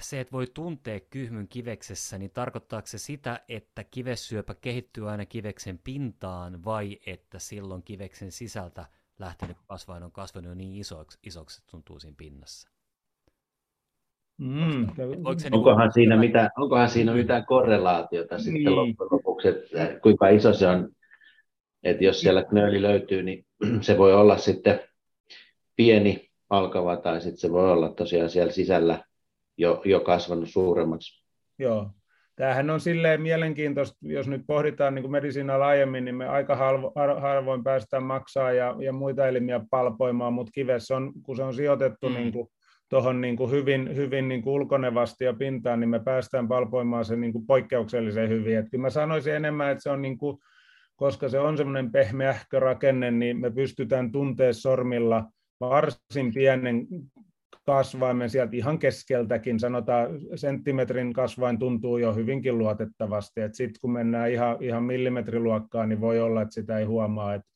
se, 0.00 0.20
että 0.20 0.32
voi 0.32 0.46
tuntea 0.54 1.00
kyhmyn 1.00 1.48
kiveksessä, 1.48 2.18
niin 2.18 2.30
tarkoittaako 2.30 2.86
se 2.86 2.98
sitä, 2.98 3.40
että 3.48 3.84
kivessyöpä 3.84 4.54
kehittyy 4.54 5.10
aina 5.10 5.26
kiveksen 5.26 5.80
pintaan 5.84 6.64
vai 6.64 6.98
että 7.06 7.38
silloin 7.38 7.82
kiveksen 7.82 8.32
sisältä 8.32 8.86
lähtenyt 9.18 9.56
kasvain 9.66 10.02
on 10.02 10.12
kasvanut 10.12 10.48
jo 10.48 10.54
niin 10.54 10.80
isoksi, 10.80 11.18
isoksi 11.22 11.58
että 11.58 11.70
tuntuu 11.70 12.00
siinä 12.00 12.14
pinnassa? 12.18 12.70
Mm. 14.38 14.88
onkohan, 15.52 15.86
niin 15.86 15.92
siinä 15.92 16.16
mitään, 16.16 16.50
onkohan 16.58 16.88
siinä 16.88 17.14
mitään 17.14 17.46
korrelaatiota 17.46 18.34
niin. 18.34 18.44
sitten 18.44 18.76
loppujen 18.76 19.08
lopuksi, 19.10 19.48
että 19.48 20.00
kuinka 20.02 20.28
iso 20.28 20.52
se 20.52 20.66
on, 20.66 20.88
että 21.82 22.04
jos 22.04 22.20
siellä 22.20 22.44
knööli 22.44 22.82
löytyy, 22.82 23.22
niin 23.22 23.46
se 23.80 23.98
voi 23.98 24.14
olla 24.14 24.38
sitten 24.38 24.80
pieni 25.76 26.30
alkava 26.50 26.96
tai 26.96 27.20
sitten 27.20 27.40
se 27.40 27.52
voi 27.52 27.72
olla 27.72 27.88
tosiaan 27.88 28.30
siellä 28.30 28.52
sisällä 28.52 29.04
jo, 29.60 29.82
jo 29.84 30.00
kasvanut 30.00 30.48
suuremmaksi. 30.48 31.24
Joo. 31.58 31.90
Tämähän 32.36 32.70
on 32.70 32.80
silleen 32.80 33.22
mielenkiintoista, 33.22 33.98
jos 34.02 34.28
nyt 34.28 34.42
pohditaan 34.46 34.94
niin 34.94 35.10
medisinaa 35.10 35.60
laajemmin, 35.60 36.04
niin 36.04 36.14
me 36.14 36.28
aika 36.28 36.56
halvo, 36.56 36.92
harvoin 37.20 37.64
päästään 37.64 38.02
maksaa 38.02 38.52
ja, 38.52 38.76
ja 38.78 38.92
muita 38.92 39.28
elimiä 39.28 39.60
palpoimaan, 39.70 40.32
mutta 40.32 40.52
kivessä 40.52 40.96
on, 40.96 41.12
kun 41.22 41.36
se 41.36 41.42
on 41.42 41.54
sijoitettu 41.54 42.08
mm. 42.08 42.14
niin 42.14 42.32
kuin, 42.32 42.48
tuohon 42.88 43.20
niin 43.20 43.36
kuin 43.36 43.50
hyvin, 43.50 43.96
hyvin 43.96 44.28
niin 44.28 44.42
kuin 44.42 44.54
ulkonevasti 44.54 45.24
ja 45.24 45.34
pintaan, 45.34 45.80
niin 45.80 45.90
me 45.90 46.00
päästään 46.00 46.48
palpoimaan 46.48 47.04
se 47.04 47.16
niin 47.16 47.32
kuin 47.32 47.46
poikkeuksellisen 47.46 48.28
hyvin. 48.28 48.58
Et 48.58 48.66
mä 48.78 48.90
sanoisin 48.90 49.34
enemmän, 49.34 49.70
että 49.70 49.82
se 49.82 49.90
on 49.90 50.02
niin 50.02 50.18
kuin, 50.18 50.38
koska 50.96 51.28
se 51.28 51.38
on 51.38 51.56
semmoinen 51.56 51.92
pehmeähkö 51.92 52.60
rakenne, 52.60 53.10
niin 53.10 53.40
me 53.40 53.50
pystytään 53.50 54.12
tuntemaan 54.12 54.54
sormilla 54.54 55.24
varsin 55.60 56.34
pienen 56.34 56.86
kasvaimen 57.70 58.30
sieltä 58.30 58.56
ihan 58.56 58.78
keskeltäkin, 58.78 59.60
sanotaan 59.60 60.08
senttimetrin 60.34 61.12
kasvain 61.12 61.58
tuntuu 61.58 61.98
jo 61.98 62.14
hyvinkin 62.14 62.58
luotettavasti, 62.58 63.40
että 63.40 63.56
sitten 63.56 63.80
kun 63.80 63.92
mennään 63.92 64.30
ihan, 64.30 64.56
ihan 64.60 64.84
millimetriluokkaan, 64.84 65.88
niin 65.88 66.00
voi 66.00 66.20
olla, 66.20 66.42
että 66.42 66.54
sitä 66.54 66.78
ei 66.78 66.84
huomaa, 66.84 67.34
että 67.34 67.50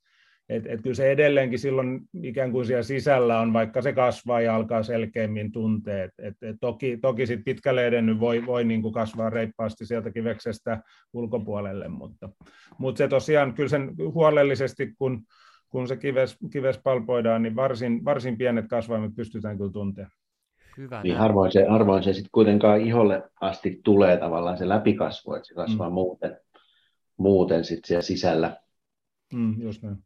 et, 0.48 0.66
et 0.66 0.82
kyllä 0.82 0.94
se 0.94 1.10
edelleenkin 1.10 1.58
silloin 1.58 2.00
ikään 2.22 2.52
kuin 2.52 2.66
siellä 2.66 2.82
sisällä 2.82 3.40
on, 3.40 3.52
vaikka 3.52 3.82
se 3.82 3.92
kasvaa 3.92 4.40
ja 4.40 4.54
alkaa 4.54 4.82
selkeämmin 4.82 5.52
tuntea. 5.52 6.04
Et, 6.04 6.10
et, 6.18 6.34
et 6.42 6.56
toki 6.60 6.96
toki 6.96 7.26
sit 7.26 7.40
pitkälle 7.44 7.86
edennyt 7.86 8.20
voi, 8.20 8.46
voi 8.46 8.64
niin 8.64 8.82
kuin 8.82 8.94
kasvaa 8.94 9.30
reippaasti 9.30 9.86
sieltä 9.86 10.10
kiveksestä 10.10 10.82
ulkopuolelle, 11.12 11.88
mutta, 11.88 12.28
mutta 12.78 12.98
se 12.98 13.08
tosiaan 13.08 13.54
kyllä 13.54 13.68
sen 13.68 13.90
huolellisesti, 13.98 14.92
kun 14.98 15.22
kun 15.74 15.88
se 15.88 15.96
kives, 15.96 16.36
kives 16.52 16.78
palpoidaan, 16.78 17.42
niin 17.42 17.56
varsin, 17.56 18.04
varsin 18.04 18.38
pienet 18.38 18.68
kasvaimet 18.68 19.14
pystytään 19.16 19.58
kyllä 19.58 19.72
tuntemaan. 19.72 20.12
Hyvä 20.78 21.02
niin 21.02 21.16
harvoin 21.16 21.52
se, 21.52 21.66
harvoin 21.68 22.02
se 22.02 22.12
sitten 22.12 22.30
kuitenkaan 22.32 22.80
iholle 22.80 23.22
asti 23.40 23.80
tulee 23.84 24.16
tavallaan 24.16 24.58
se 24.58 24.68
läpikasvu, 24.68 25.34
että 25.34 25.48
se 25.48 25.54
kasvaa 25.54 25.88
mm. 25.88 25.94
muuten. 25.94 26.40
muuten 27.16 27.64
sitten 27.64 27.88
siellä 27.88 28.02
sisällä. 28.02 28.56
Mm, 29.32 29.62
just 29.62 29.82
näin. 29.82 29.96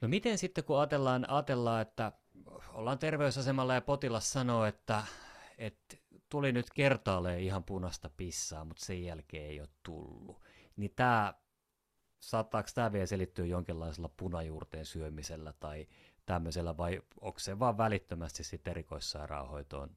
No 0.00 0.08
miten 0.08 0.38
sitten, 0.38 0.64
kun 0.64 0.78
ajatellaan, 0.78 1.30
ajatellaan, 1.30 1.82
että 1.82 2.12
ollaan 2.74 2.98
terveysasemalla 2.98 3.74
ja 3.74 3.80
potilas 3.80 4.32
sanoo, 4.32 4.64
että, 4.64 5.02
että 5.58 5.96
tuli 6.28 6.52
nyt 6.52 6.66
kertaalleen 6.74 7.40
ihan 7.40 7.64
punasta 7.64 8.10
pissaa, 8.16 8.64
mutta 8.64 8.84
sen 8.84 9.04
jälkeen 9.04 9.46
ei 9.46 9.60
ole 9.60 9.68
tullut, 9.82 10.40
niin 10.76 10.92
tämä, 10.96 11.34
saattaako 12.22 12.68
tämä 12.74 12.92
vielä 12.92 13.06
selittyä 13.06 13.46
jonkinlaisella 13.46 14.10
punajuurteen 14.16 14.86
syömisellä 14.86 15.52
tai 15.60 15.86
tämmöisellä, 16.26 16.76
vai 16.76 17.02
onko 17.20 17.38
se 17.38 17.58
vaan 17.58 17.78
välittömästi 17.78 18.44
sitten 18.44 18.70
erikoissairaanhoitoon? 18.70 19.90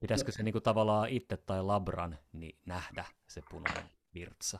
Pitäisikö 0.00 0.32
se 0.32 0.42
niinku 0.42 0.60
tavallaan 0.60 1.08
itse 1.08 1.36
tai 1.36 1.62
labran 1.62 2.18
niin 2.32 2.58
nähdä 2.66 3.04
se 3.26 3.40
punainen 3.50 3.84
virtsa? 4.14 4.58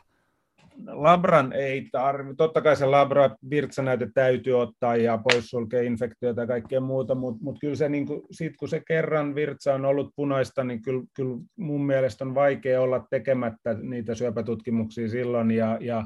Labran 0.86 1.52
ei 1.52 1.88
tarvitse. 1.92 2.36
Totta 2.36 2.60
kai 2.60 2.76
se 2.76 2.86
labra 2.86 3.30
virtsanäyte 3.50 4.08
täytyy 4.14 4.60
ottaa 4.60 4.96
ja 4.96 5.18
poissulkea 5.18 5.82
infektioita 5.82 6.40
ja 6.40 6.46
kaikkea 6.46 6.80
muuta, 6.80 7.14
mutta 7.14 7.44
mut 7.44 7.58
kyllä 7.60 7.76
se, 7.76 7.88
niin 7.88 8.06
kuin, 8.06 8.22
sit 8.30 8.56
kun 8.56 8.68
se 8.68 8.82
kerran 8.88 9.34
virtsa 9.34 9.74
on 9.74 9.84
ollut 9.84 10.12
punaista, 10.16 10.64
niin 10.64 10.82
kyllä, 10.82 11.02
kyllä 11.14 11.36
mun 11.56 11.86
mielestä 11.86 12.24
on 12.24 12.34
vaikea 12.34 12.80
olla 12.80 13.06
tekemättä 13.10 13.74
niitä 13.74 14.14
syöpätutkimuksia 14.14 15.08
silloin 15.08 15.50
ja, 15.50 15.78
ja 15.80 16.04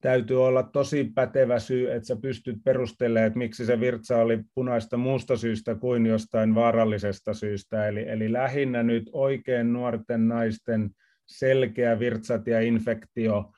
täytyy 0.00 0.46
olla 0.46 0.62
tosi 0.62 1.10
pätevä 1.14 1.58
syy, 1.58 1.90
että 1.92 2.06
sä 2.06 2.16
pystyt 2.16 2.56
perustelemaan, 2.64 3.26
että 3.26 3.38
miksi 3.38 3.66
se 3.66 3.80
virtsa 3.80 4.16
oli 4.16 4.38
punaista 4.54 4.96
muusta 4.96 5.36
syystä 5.36 5.74
kuin 5.74 6.06
jostain 6.06 6.54
vaarallisesta 6.54 7.34
syystä. 7.34 7.88
Eli, 7.88 8.08
eli 8.08 8.32
lähinnä 8.32 8.82
nyt 8.82 9.10
oikein 9.12 9.72
nuorten 9.72 10.28
naisten 10.28 10.90
selkeä 11.26 11.98
virtsat 11.98 12.46
ja 12.46 12.60
infektio, 12.60 13.52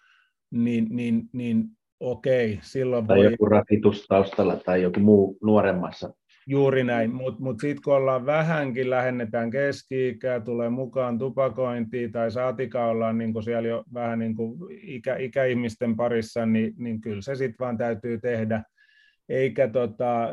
niin, 0.51 0.87
niin, 0.91 1.23
niin 1.33 1.65
okei, 2.01 2.59
silloin 2.63 3.07
tai 3.07 3.17
voi... 3.17 3.25
joku 3.25 3.47
rakitus 3.47 4.07
taustalla 4.07 4.57
tai 4.57 4.83
joku 4.83 5.01
muu 5.01 5.39
nuoremmassa. 5.43 6.15
Juuri 6.47 6.85
näin, 6.85 7.15
mutta 7.15 7.43
mut 7.43 7.61
sitten 7.61 7.83
kun 7.85 7.95
ollaan 7.95 8.27
vähänkin, 8.27 8.91
lähennetään 8.91 9.51
keski-ikää, 9.51 10.41
tulee 10.41 10.71
mukaan 10.71 11.19
tupakointia 11.19 12.09
tai 12.09 12.31
saatika 12.31 12.87
ollaan 12.87 13.19
niin 13.19 13.43
siellä 13.43 13.69
jo 13.69 13.85
vähän 13.95 14.19
niin 14.19 14.35
kuin 14.35 14.59
ikä, 14.83 15.17
ikäihmisten 15.17 15.97
parissa, 15.97 16.47
niin, 16.47 16.75
niin 16.79 17.01
kyllä 17.01 17.23
se 17.23 17.35
sitten 17.35 17.65
vaan 17.65 17.79
täytyy 17.79 18.19
tehdä. 18.19 18.63
Eikä 19.29 19.69
tota, 19.69 20.29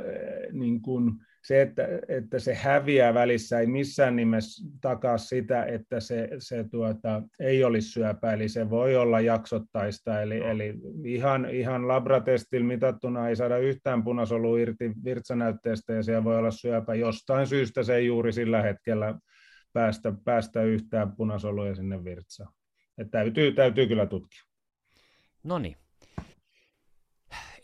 niin 0.52 0.82
kuin, 0.82 1.12
se, 1.44 1.62
että, 1.62 1.88
että 2.08 2.40
se 2.40 2.54
häviää 2.54 3.14
välissä, 3.14 3.60
ei 3.60 3.68
missään 3.68 4.16
nimessä 4.16 4.68
takaa 4.82 5.18
sitä, 5.18 5.66
että 5.66 6.00
se, 6.00 6.30
se 6.40 6.66
tuota, 6.72 7.22
ei 7.40 7.64
olisi 7.64 7.90
syöpä, 7.90 8.34
eli 8.34 8.50
se 8.50 8.70
voi 8.70 8.96
olla 8.96 9.22
jaksottaista, 9.22 10.22
eli, 10.22 10.38
eli 10.38 10.74
ihan, 11.06 11.50
ihan 11.50 11.88
labratestillä 11.88 12.68
mitattuna 12.68 13.30
ei 13.30 13.36
saada 13.36 13.58
yhtään 13.58 14.04
punasolua 14.04 14.60
irti 14.60 14.92
virtsanäytteestä, 15.04 15.94
ja 15.94 16.04
siellä 16.04 16.24
voi 16.24 16.38
olla 16.38 16.52
syöpä. 16.52 16.96
Jostain 16.96 17.48
syystä 17.48 17.84
se 17.84 17.96
ei 17.96 18.06
juuri 18.06 18.34
sillä 18.34 18.62
hetkellä 18.62 19.16
päästä, 19.74 20.14
päästä 20.26 20.64
yhtään 20.64 21.16
punasoluja 21.16 21.76
sinne 21.76 22.04
virtsaan. 22.04 22.54
Että 22.98 23.12
täytyy, 23.12 23.52
täytyy 23.52 23.88
kyllä 23.88 24.06
tutkia. 24.06 24.44
No 25.44 25.60
niin. 25.60 25.78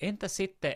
Entä 0.01 0.27
sitten 0.27 0.75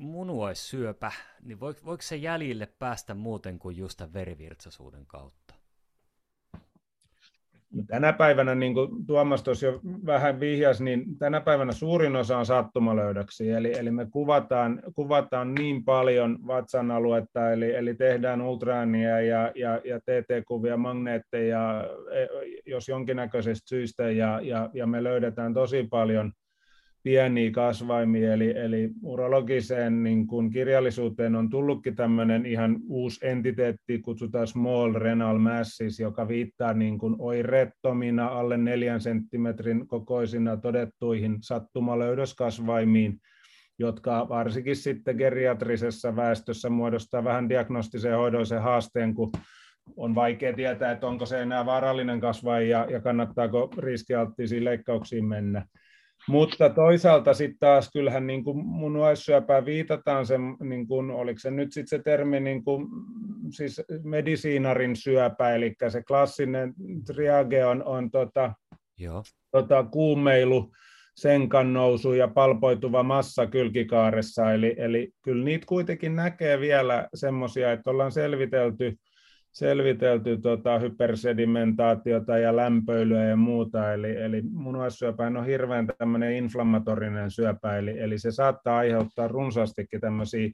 munuaissyöpä, 0.00 1.12
niin 1.42 1.60
voiko, 1.60 1.80
voiko 1.84 2.02
se 2.02 2.16
jäljille 2.16 2.68
päästä 2.78 3.14
muuten 3.14 3.58
kuin 3.58 3.76
just 3.76 3.96
tämän 3.96 4.12
verivirtsaisuuden 4.12 5.06
kautta? 5.06 5.54
No 7.74 7.82
tänä 7.86 8.12
päivänä, 8.12 8.54
niin 8.54 8.74
kuin 8.74 9.06
Tuomas 9.06 9.42
tuossa 9.42 9.66
jo 9.66 9.80
vähän 10.06 10.40
vihjas, 10.40 10.80
niin 10.80 11.18
tänä 11.18 11.40
päivänä 11.40 11.72
suurin 11.72 12.16
osa 12.16 12.38
on 12.38 12.46
sattumalöydöksiä, 12.46 13.58
eli, 13.58 13.78
eli 13.78 13.90
me 13.90 14.06
kuvataan, 14.10 14.82
kuvataan 14.94 15.54
niin 15.54 15.84
paljon 15.84 16.38
vatsan 16.46 16.90
aluetta, 16.90 17.52
eli, 17.52 17.74
eli 17.74 17.94
tehdään 17.94 18.42
ultraania 18.42 19.20
ja, 19.20 19.52
ja, 19.54 19.80
ja 19.84 20.00
TT-kuvia, 20.00 20.76
magneetteja, 20.76 21.84
e, 22.12 22.26
jos 22.66 22.88
jonkinnäköisestä 22.88 23.68
syystä, 23.68 24.10
ja, 24.10 24.40
ja, 24.42 24.70
ja 24.72 24.86
me 24.86 25.04
löydetään 25.04 25.54
tosi 25.54 25.86
paljon 25.90 26.32
pieniä 27.02 27.50
kasvaimia, 27.50 28.32
eli, 28.32 28.58
eli 28.58 28.90
urologiseen 29.02 30.02
niin 30.02 30.26
kun 30.26 30.50
kirjallisuuteen 30.50 31.36
on 31.36 31.50
tullutkin 31.50 31.96
tämmöinen 31.96 32.46
ihan 32.46 32.76
uusi 32.88 33.26
entiteetti, 33.26 33.98
kutsutaan 33.98 34.46
small 34.46 34.94
renal 34.94 35.38
masses, 35.38 36.00
joka 36.00 36.28
viittaa 36.28 36.72
niin 36.72 36.98
kuin 36.98 37.16
oireettomina 37.18 38.26
alle 38.26 38.56
neljän 38.56 39.00
senttimetrin 39.00 39.88
kokoisina 39.88 40.56
todettuihin 40.56 41.36
sattumalöydöskasvaimiin, 41.40 43.20
jotka 43.78 44.26
varsinkin 44.28 44.76
sitten 44.76 45.16
geriatrisessa 45.16 46.16
väestössä 46.16 46.70
muodostaa 46.70 47.24
vähän 47.24 47.48
diagnostisen 47.48 48.16
hoidoisen 48.16 48.62
haasteen, 48.62 49.14
kun 49.14 49.32
on 49.96 50.14
vaikea 50.14 50.52
tietää, 50.52 50.92
että 50.92 51.06
onko 51.06 51.26
se 51.26 51.42
enää 51.42 51.66
vaarallinen 51.66 52.20
kasvain 52.20 52.68
ja, 52.68 52.86
ja 52.90 53.00
kannattaako 53.00 53.70
riskialttisiin 53.78 54.64
leikkauksiin 54.64 55.24
mennä. 55.24 55.66
Mutta 56.30 56.70
toisaalta 56.70 57.34
sitten 57.34 57.58
taas 57.58 57.90
kyllähän 57.92 58.26
niin 58.26 58.44
kuin 58.44 58.66
munuaissyöpään 58.66 59.64
viitataan, 59.64 60.26
se, 60.26 60.34
niin 60.60 60.86
kuin, 60.86 61.10
oliko 61.10 61.38
se 61.38 61.50
nyt 61.50 61.72
sitten 61.72 61.98
se 61.98 62.02
termi 62.04 62.40
niin 62.40 62.64
kuin, 62.64 62.86
siis 63.50 63.82
medisiinarin 64.02 64.96
syöpä, 64.96 65.54
eli 65.54 65.74
se 65.88 66.02
klassinen 66.02 66.74
triage 67.06 67.64
on, 67.64 67.84
on 67.84 68.10
tota, 68.10 68.52
Joo. 68.98 69.22
Tota, 69.50 69.84
kuumeilu, 69.84 70.72
senkan 71.16 71.72
nousu 71.72 72.12
ja 72.12 72.28
palpoituva 72.28 73.02
massa 73.02 73.46
kylkikaaressa, 73.46 74.52
eli, 74.52 74.74
eli 74.78 75.10
kyllä 75.22 75.44
niitä 75.44 75.66
kuitenkin 75.66 76.16
näkee 76.16 76.60
vielä 76.60 77.08
semmoisia, 77.14 77.72
että 77.72 77.90
ollaan 77.90 78.12
selvitelty 78.12 78.96
selvitelty 79.52 80.38
tota, 80.38 80.78
hypersedimentaatiota 80.78 82.38
ja 82.38 82.56
lämpöilyä 82.56 83.24
ja 83.24 83.36
muuta, 83.36 83.92
eli, 83.92 84.16
eli 84.16 84.42
munuaissyöpä 84.52 85.26
on 85.26 85.46
hirveän 85.46 85.86
tämmöinen 85.98 86.32
inflammatorinen 86.32 87.30
syöpä, 87.30 87.76
eli, 87.76 88.00
eli 88.00 88.18
se 88.18 88.30
saattaa 88.30 88.78
aiheuttaa 88.78 89.28
runsaastikin 89.28 90.00
tämmöisiä 90.00 90.50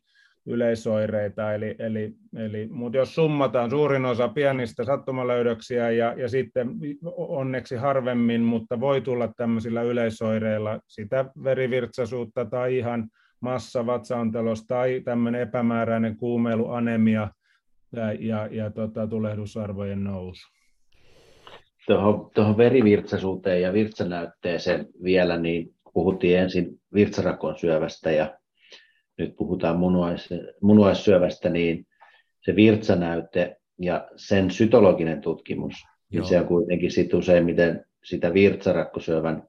yleisoireita, 0.47 1.55
eli, 1.55 1.75
eli, 1.79 2.15
eli, 2.37 2.69
mutta 2.71 2.99
jos 2.99 3.15
summataan 3.15 3.71
suurin 3.71 4.05
osa 4.05 4.29
pienistä 4.29 4.85
sattumalöydöksiä 4.85 5.91
ja, 5.91 6.15
ja 6.17 6.29
sitten 6.29 6.69
onneksi 7.17 7.77
harvemmin, 7.77 8.41
mutta 8.41 8.81
voi 8.81 9.01
tulla 9.01 9.33
tämmöisillä 9.37 9.83
yleisoireilla 9.83 10.81
sitä 10.87 11.25
verivirtsaisuutta 11.45 12.45
tai 12.45 12.79
ihan 12.79 13.09
massa 13.41 13.87
vatsaontelos 13.87 14.67
tai 14.67 15.03
tämmöinen 15.05 15.41
epämääräinen 15.41 16.17
kuumeilu, 16.17 16.71
anemia, 16.71 17.29
ja, 17.93 18.13
ja, 18.13 18.49
ja 18.51 18.71
tota, 18.71 19.07
tulehdusarvojen 19.07 20.05
nousu. 20.05 20.49
Tuohon, 21.87 22.31
tuohon 22.35 22.57
verivirtsaisuuteen 22.57 23.63
ja 23.63 23.73
virtsanäytteeseen 23.73 24.87
vielä, 25.05 25.39
niin 25.39 25.75
puhuttiin 25.95 26.39
ensin 26.39 26.81
virtsarakon 26.95 27.59
syövästä 27.59 28.11
ja 28.11 28.39
nyt 29.19 29.37
puhutaan 29.37 29.77
munuais, 29.77 30.29
munuaissyövästä, 30.63 31.49
niin 31.49 31.87
se 32.45 32.57
virtsanäyte 32.57 33.57
ja 33.81 34.09
sen 34.17 34.51
sytologinen 34.51 35.21
tutkimus, 35.21 35.75
niin 36.13 36.25
se 36.25 36.41
on 36.41 36.47
kuitenkin 36.47 36.91
sit 36.91 37.15
useimmiten 37.15 37.85
sitä 38.05 38.35
virtsarakkosyövän 38.35 39.43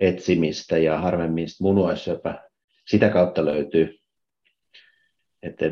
etsimistä 0.00 0.78
ja 0.78 0.98
harvemmin 0.98 1.46
munuaissyöpä 1.60 2.48
sitä 2.86 3.08
kautta 3.08 3.44
löytyy 3.44 3.97
että 5.42 5.64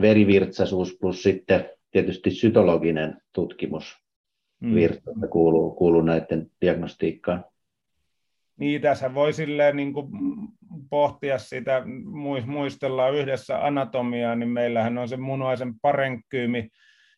verivirtsaisuus 0.00 0.96
plus 1.00 1.22
sitten 1.22 1.70
tietysti 1.90 2.30
sytologinen 2.30 3.22
tutkimus 3.32 4.04
mm. 4.60 4.74
kuuluu, 5.30 5.70
kuuluu 5.74 6.02
näiden 6.02 6.50
diagnostiikkaan. 6.60 7.44
Niin, 8.56 8.80
tässä 8.80 9.14
voi 9.14 9.32
silleen 9.32 9.76
niin 9.76 9.92
kuin 9.92 10.08
pohtia 10.90 11.38
sitä, 11.38 11.82
muistellaan 12.46 13.14
yhdessä 13.14 13.66
anatomiaa, 13.66 14.34
niin 14.34 14.48
meillähän 14.48 14.98
on 14.98 15.08
se 15.08 15.16
munuaisen 15.16 15.80
parenkkyymi, 15.80 16.68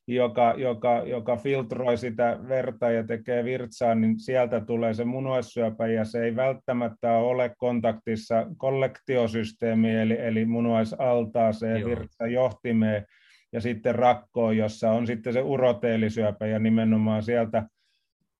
joka, 0.07 0.55
joka, 0.57 1.03
joka 1.07 1.37
filtroi 1.37 1.99
sitä 1.99 2.39
verta 2.49 2.91
ja 2.91 3.05
tekee 3.05 3.45
virtsaa, 3.45 3.95
niin 3.95 4.21
sieltä 4.21 4.61
tulee 4.61 4.95
se 4.95 5.05
munuaissyöpä 5.05 5.87
ja 5.87 6.05
se 6.05 6.25
ei 6.25 6.37
välttämättä 6.37 7.13
ole 7.13 7.55
kontaktissa 7.59 8.47
kollektiosysteemiin, 8.57 9.97
eli, 9.97 10.19
eli 10.21 10.45
munuaisaltaaseen, 10.45 11.85
virtsa 11.85 12.27
johtimeen 12.27 13.07
ja 13.53 13.61
sitten 13.61 13.95
rakkoon, 13.95 14.57
jossa 14.57 14.91
on 14.91 15.07
sitten 15.07 15.33
se 15.33 15.43
uroteelisyöpä 15.43 16.47
ja 16.47 16.59
nimenomaan 16.59 17.23
sieltä 17.23 17.63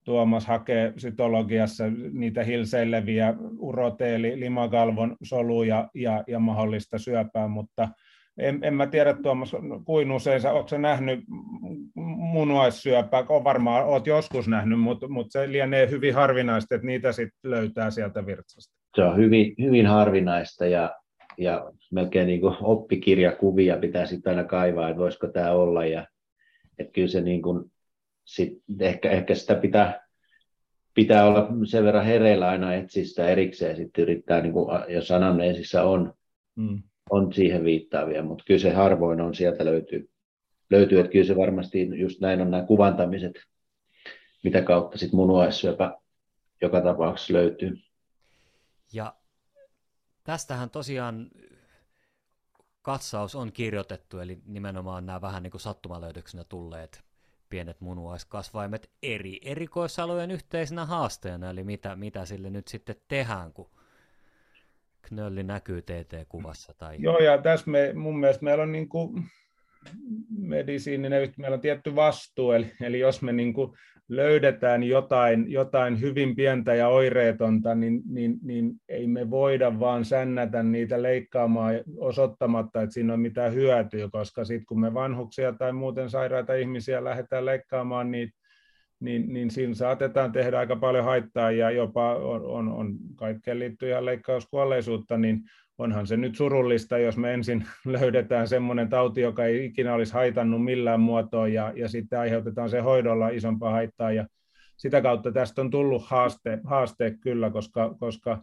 Tuomas 0.07 0.47
hakee 0.47 0.93
sytologiassa 0.97 1.85
niitä 2.13 2.45
hilseileviä 2.45 3.35
uroteeli, 3.59 4.41
limakalvon 4.41 5.17
soluja 5.23 5.89
ja, 5.95 6.25
ja 6.27 6.39
mahdollista 6.39 6.99
syöpää, 6.99 7.49
mutta 7.49 7.89
en, 8.39 8.65
en 8.65 8.75
mä 8.75 8.87
tiedä 8.87 9.15
Tuomas, 9.23 9.53
kuin 9.85 10.13
usein 10.13 10.41
sä, 10.41 10.53
ootko 10.53 10.69
sä 10.69 10.79
nähnyt 10.79 11.21
munuaissyöpää, 12.17 13.25
on 13.29 13.45
varmaan 13.45 13.85
oot 13.85 14.07
joskus 14.07 14.49
nähnyt, 14.49 14.81
mutta, 14.81 15.09
mutta 15.09 15.33
se 15.33 15.53
lienee 15.53 15.91
hyvin 15.91 16.15
harvinaista, 16.15 16.75
että 16.75 16.87
niitä 16.87 17.13
sitten 17.13 17.51
löytää 17.51 17.91
sieltä 17.91 18.27
virtsasta. 18.27 18.77
Se 18.97 19.03
on 19.03 19.17
hyvin, 19.17 19.55
hyvin 19.63 19.87
harvinaista 19.87 20.67
ja, 20.67 20.95
ja 21.39 21.73
melkein 21.93 22.27
niin 22.27 22.41
oppikirjakuvia 22.61 23.77
pitää 23.77 24.07
sitten 24.07 24.31
aina 24.31 24.49
kaivaa, 24.49 24.89
että 24.89 25.01
voisiko 25.01 25.27
tämä 25.27 25.53
olla 25.53 25.87
ja 25.87 26.07
että 26.79 26.93
kyllä 26.93 27.09
se 27.09 27.21
niin 27.21 27.43
kuin, 27.43 27.73
sit 28.25 28.63
ehkä, 28.81 29.11
ehkä 29.11 29.35
sitä 29.35 29.55
pitää 29.55 30.07
pitää 30.97 31.27
olla 31.27 31.49
sen 31.65 31.85
verran 31.85 32.05
hereillä 32.05 32.49
aina 32.49 32.75
etsiä 32.75 33.05
sitä 33.05 33.29
erikseen, 33.29 33.77
sitten 33.77 34.03
yrittää, 34.03 34.41
niin 34.41 34.53
kuin, 34.53 34.69
jos 34.89 35.11
anamneesissä 35.11 35.83
on, 35.83 36.15
mm. 36.57 36.83
On 37.11 37.33
siihen 37.33 37.65
viittaavia, 37.65 38.23
mutta 38.23 38.45
kyllä 38.47 38.61
se 38.61 38.73
harvoin 38.73 39.21
on, 39.21 39.35
sieltä 39.35 39.65
löytyy, 39.65 40.11
löytyy 40.71 41.01
että 41.01 41.13
kyllä 41.13 41.27
se 41.27 41.37
varmasti 41.37 42.01
just 42.01 42.21
näin 42.21 42.41
on 42.41 42.51
nämä 42.51 42.63
kuvantamiset, 42.63 43.33
mitä 44.45 44.63
kautta 44.63 44.99
sitten 44.99 45.17
munuaissyöpä 45.17 45.99
joka 46.63 46.81
tapauksessa 46.81 47.33
löytyy. 47.33 47.79
Ja 48.93 49.15
tästähän 50.25 50.71
tosiaan 50.71 51.31
katsaus 52.83 53.35
on 53.35 53.53
kirjoitettu, 53.53 54.19
eli 54.19 54.39
nimenomaan 54.47 55.07
nämä 55.07 55.21
vähän 55.21 55.43
niin 55.43 55.51
kuin 55.51 55.61
sattumalöydöksenä 55.61 56.45
tulleet 56.45 57.05
pienet 57.49 57.81
munuaiskasvaimet 57.81 58.91
eri 59.03 59.41
erikoisalojen 59.43 60.31
yhteisenä 60.31 60.87
haasteena, 60.87 61.51
eli 61.51 61.65
mitä, 61.65 61.97
mitä 61.97 62.25
sille 62.25 62.51
nyt 62.51 62.69
sitten 62.69 62.97
tehdään, 63.09 63.53
kun 63.53 63.71
knölli 65.09 65.43
näkyy 65.43 65.83
TT-kuvassa. 65.83 66.75
Tai... 66.79 66.97
Joo, 66.99 67.19
ja 67.19 67.39
tässä 67.39 67.71
me, 67.71 67.93
mun 67.95 68.21
mielestä 68.21 68.45
meillä 68.45 68.63
on 68.63 68.73
niin 68.73 68.89
kuin 68.89 69.25
medisiininen, 70.39 71.33
meillä 71.39 71.55
on 71.55 71.61
tietty 71.61 71.95
vastuu, 71.95 72.53
eli, 72.53 72.73
eli 72.81 72.99
jos 72.99 73.23
me 73.23 73.33
niin 73.33 73.55
kuin 73.55 73.73
löydetään 74.09 74.83
jotain, 74.83 75.53
jotain 75.53 76.01
hyvin 76.01 76.37
pientä 76.37 76.75
ja 76.75 76.89
oireetonta, 76.89 77.75
niin, 77.75 78.03
niin, 78.09 78.39
niin 78.43 78.73
ei 78.89 79.07
me 79.07 79.31
voida 79.31 79.81
vaan 79.81 80.05
sännätä 80.05 80.63
niitä 80.63 81.03
leikkaamaan 81.03 81.75
osoittamatta, 81.97 82.83
että 82.83 82.95
siinä 82.95 83.13
on 83.13 83.21
mitään 83.21 83.55
hyötyä, 83.55 84.09
koska 84.13 84.45
sitten 84.45 84.67
kun 84.67 84.81
me 84.81 84.95
vanhuksia 84.95 85.53
tai 85.53 85.73
muuten 85.73 86.11
sairaita 86.11 86.55
ihmisiä 86.55 87.05
lähdetään 87.05 87.45
leikkaamaan 87.47 88.11
niitä, 88.11 88.36
niin, 89.01 89.33
niin 89.33 89.51
siinä 89.51 89.75
saatetaan 89.75 90.33
tehdä 90.33 90.59
aika 90.59 90.77
paljon 90.77 91.05
haittaa 91.05 91.51
ja 91.51 91.71
jopa 91.71 92.15
on, 92.15 92.43
on, 92.43 92.69
on 92.69 92.95
kaikkeen 93.17 93.59
liittyy 93.59 93.91
ihan 93.91 94.05
leikkauskuolleisuutta, 94.05 95.19
niin 95.19 95.41
onhan 95.79 96.07
se 96.07 96.17
nyt 96.17 96.37
surullista, 96.37 96.99
jos 96.99 97.17
me 97.17 97.35
ensin 97.35 97.65
löydetään 97.85 98.49
semmoinen 98.49 98.89
tauti, 98.89 99.21
joka 99.21 99.45
ei 99.45 99.65
ikinä 99.65 99.95
olisi 99.95 100.13
haitannut 100.13 100.65
millään 100.65 101.01
muotoa 101.01 101.49
ja, 101.49 101.73
ja 101.77 101.89
sitten 101.89 102.19
aiheutetaan 102.19 102.71
se 102.71 102.81
hoidolla 102.81 103.29
isompaa 103.29 103.71
haittaa 103.71 104.13
ja 104.13 104.27
sitä 104.77 105.01
kautta 105.01 105.33
tästä 105.33 105.61
on 105.61 105.71
tullut 105.71 106.03
haaste, 106.07 106.59
haaste 106.65 107.17
kyllä, 107.21 107.51
koska, 107.51 107.95
koska 107.99 108.43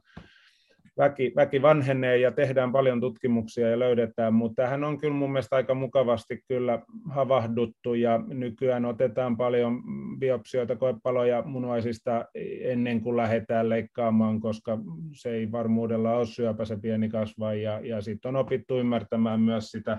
väki, 0.97 1.33
väki 1.35 1.61
vanhenee 1.61 2.17
ja 2.17 2.31
tehdään 2.31 2.71
paljon 2.71 3.01
tutkimuksia 3.01 3.69
ja 3.69 3.79
löydetään, 3.79 4.33
mutta 4.33 4.63
tähän 4.63 4.83
on 4.83 4.97
kyllä 4.97 5.13
mun 5.13 5.31
mielestä 5.31 5.55
aika 5.55 5.73
mukavasti 5.73 6.41
kyllä 6.47 6.79
havahduttu 7.09 7.93
ja 7.93 8.19
nykyään 8.27 8.85
otetaan 8.85 9.37
paljon 9.37 9.81
biopsioita, 10.23 10.75
koepaloja 10.75 11.41
munuaisista 11.45 12.25
ennen 12.61 13.01
kuin 13.01 13.17
lähdetään 13.17 13.69
leikkaamaan, 13.69 14.39
koska 14.39 14.77
se 15.13 15.29
ei 15.29 15.51
varmuudella 15.51 16.17
ole 16.17 16.25
syöpä 16.25 16.65
se 16.65 16.77
pieni 16.77 17.09
kasva 17.09 17.53
ja, 17.53 17.79
ja 17.79 18.01
sitten 18.01 18.29
on 18.29 18.35
opittu 18.35 18.79
ymmärtämään 18.79 19.39
myös 19.39 19.71
sitä 19.71 19.97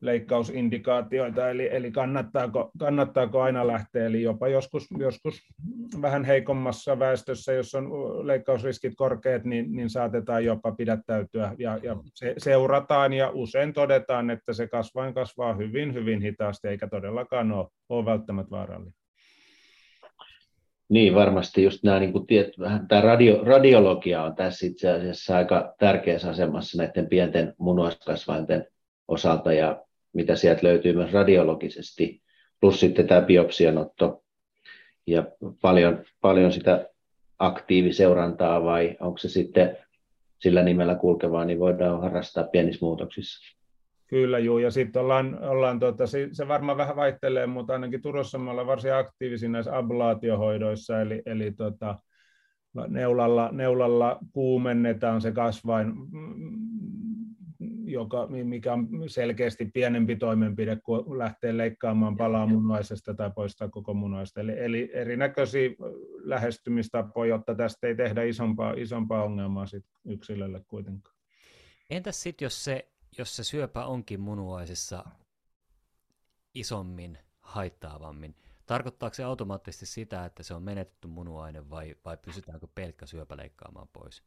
leikkausindikaatioita, 0.00 1.50
eli, 1.50 1.68
eli 1.72 1.90
kannattaako, 1.90 2.70
kannattaako 2.78 3.42
aina 3.42 3.66
lähteä, 3.66 4.06
eli 4.06 4.22
jopa 4.22 4.48
joskus, 4.48 4.88
joskus 4.98 5.40
vähän 6.02 6.24
heikommassa 6.24 6.98
väestössä, 6.98 7.52
jos 7.52 7.74
on 7.74 7.86
leikkausriskit 8.26 8.92
korkeat, 8.96 9.44
niin, 9.44 9.72
niin 9.72 9.90
saatetaan 9.90 10.44
jopa 10.44 10.72
pidättäytyä 10.72 11.54
ja, 11.58 11.78
ja 11.82 11.96
se, 12.14 12.34
seurataan 12.38 13.12
ja 13.12 13.30
usein 13.30 13.72
todetaan, 13.72 14.30
että 14.30 14.52
se 14.52 14.68
kasvain 14.68 15.14
kasvaa 15.14 15.54
hyvin, 15.54 15.94
hyvin 15.94 16.22
hitaasti, 16.22 16.68
eikä 16.68 16.88
todellakaan 16.88 17.52
ole, 17.52 17.68
ole 17.88 18.04
välttämättä 18.04 18.50
vaarallinen. 18.50 19.01
Niin, 20.92 21.14
varmasti 21.14 21.62
just 21.62 21.82
nämä, 21.82 22.00
niin 22.00 22.12
kuin 22.12 22.26
tiet, 22.26 22.58
vähän, 22.58 22.88
tämä 22.88 23.00
radio, 23.00 23.44
radiologia 23.44 24.22
on 24.22 24.34
tässä 24.34 24.66
itse 24.66 24.90
asiassa 24.90 25.36
aika 25.36 25.74
tärkeässä 25.78 26.30
asemassa 26.30 26.82
näiden 26.82 27.06
pienten 27.06 27.54
munuaiskasvainten 27.58 28.66
osalta 29.08 29.52
ja 29.52 29.84
mitä 30.12 30.36
sieltä 30.36 30.60
löytyy 30.62 30.92
myös 30.92 31.12
radiologisesti, 31.12 32.22
plus 32.60 32.80
sitten 32.80 33.06
tämä 33.06 33.20
biopsianotto 33.20 34.24
ja 35.06 35.24
paljon, 35.62 36.04
paljon 36.20 36.52
sitä 36.52 36.88
aktiiviseurantaa 37.38 38.64
vai 38.64 38.96
onko 39.00 39.18
se 39.18 39.28
sitten 39.28 39.76
sillä 40.38 40.62
nimellä 40.62 40.94
kulkevaa, 40.94 41.44
niin 41.44 41.58
voidaan 41.58 42.00
harrastaa 42.00 42.44
pienissä 42.44 42.86
muutoksissa. 42.86 43.56
Kyllä, 44.12 44.38
juu, 44.38 44.58
ja 44.58 44.70
sitten 44.70 45.02
ollaan, 45.02 45.38
ollaan 45.42 45.80
tuota, 45.80 46.06
se, 46.06 46.28
se 46.32 46.48
varmaan 46.48 46.78
vähän 46.78 46.96
vaihtelee, 46.96 47.46
mutta 47.46 47.72
ainakin 47.72 48.02
Turussa 48.02 48.38
me 48.38 48.50
ollaan 48.50 48.66
varsin 48.66 48.94
aktiivisia 48.94 49.48
näissä 49.48 49.78
ablaatiohoidoissa, 49.78 51.00
eli, 51.00 51.22
eli 51.26 51.52
tota, 51.52 51.98
neulalla, 52.88 53.48
neulalla 53.52 54.18
kuumennetaan 54.32 55.20
se 55.20 55.32
kasvain 55.32 55.92
joka, 57.84 58.26
mikä 58.26 58.72
on 58.72 58.88
selkeästi 59.06 59.64
pienempi 59.74 60.16
toimenpide 60.16 60.78
kuin 60.82 61.18
lähteä 61.18 61.56
leikkaamaan 61.56 62.16
palaa 62.16 62.46
munuaisesta 62.46 63.14
tai 63.14 63.30
poistaa 63.34 63.68
koko 63.68 63.94
munuaista. 63.94 64.40
Eli, 64.40 64.58
eli 64.58 64.90
erinäköisiä 64.92 65.70
lähestymistapoja, 66.24 67.34
jotta 67.34 67.54
tästä 67.54 67.86
ei 67.86 67.94
tehdä 67.94 68.22
isompaa, 68.22 68.72
isompaa 68.76 69.24
ongelmaa 69.24 69.66
sit 69.66 69.84
yksilölle 70.04 70.64
kuitenkaan. 70.68 71.16
Entäs 71.90 72.22
sitten, 72.22 72.46
jos 72.46 72.64
se, 72.64 72.91
jos 73.18 73.36
se 73.36 73.44
syöpä 73.44 73.84
onkin 73.84 74.20
munuaisissa 74.20 75.04
isommin, 76.54 77.18
haittaavammin, 77.40 78.34
tarkoittaako 78.66 79.14
se 79.14 79.24
automaattisesti 79.24 79.86
sitä, 79.86 80.24
että 80.24 80.42
se 80.42 80.54
on 80.54 80.62
menetetty 80.62 81.08
munuaine 81.08 81.70
vai, 81.70 81.96
vai 82.04 82.16
pysytäänkö 82.16 82.66
pelkkä 82.74 83.06
syöpä 83.06 83.36
leikkaamaan 83.36 83.88
pois? 83.92 84.22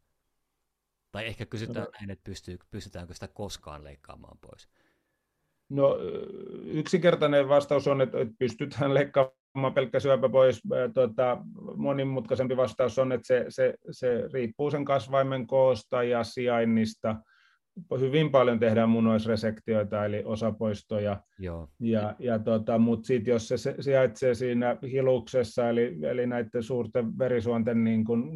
Tai 1.11 1.25
ehkä 1.25 1.45
kysytään 1.45 1.85
no. 1.85 1.91
näin, 1.99 2.11
että 2.11 2.23
pystyy, 2.23 2.57
pystytäänkö 2.71 3.13
sitä 3.13 3.27
koskaan 3.27 3.83
leikkaamaan 3.83 4.37
pois? 4.37 4.69
No 5.69 5.97
yksinkertainen 6.63 7.49
vastaus 7.49 7.87
on, 7.87 8.01
että 8.01 8.17
pystytään 8.39 8.93
leikkaamaan 8.99 9.73
pelkkä 9.73 9.99
syöpä 9.99 10.29
pois. 10.29 10.61
Tuota, 10.93 11.37
monimutkaisempi 11.75 12.57
vastaus 12.57 12.99
on, 12.99 13.11
että 13.11 13.27
se, 13.27 13.45
se, 13.49 13.73
se 13.91 14.29
riippuu 14.33 14.71
sen 14.71 14.85
kasvaimen 14.85 15.47
koosta 15.47 16.03
ja 16.03 16.23
sijainnista. 16.23 17.15
Hyvin 17.99 18.31
paljon 18.31 18.59
tehdään 18.59 18.89
munuaisresektioita, 18.89 20.05
eli 20.05 20.21
osapoistoja. 20.25 21.21
Joo. 21.39 21.69
Ja, 21.79 22.15
ja 22.19 22.39
tota, 22.39 22.77
Mutta 22.77 23.07
sitten 23.07 23.31
jos 23.31 23.47
se 23.47 23.57
sijaitsee 23.79 24.33
siinä 24.33 24.77
hiluksessa, 24.91 25.69
eli, 25.69 25.97
eli 26.01 26.27
näiden 26.27 26.63
suurten 26.63 27.17
verisuonten 27.17 27.83
niin 27.83 28.05
kun 28.05 28.31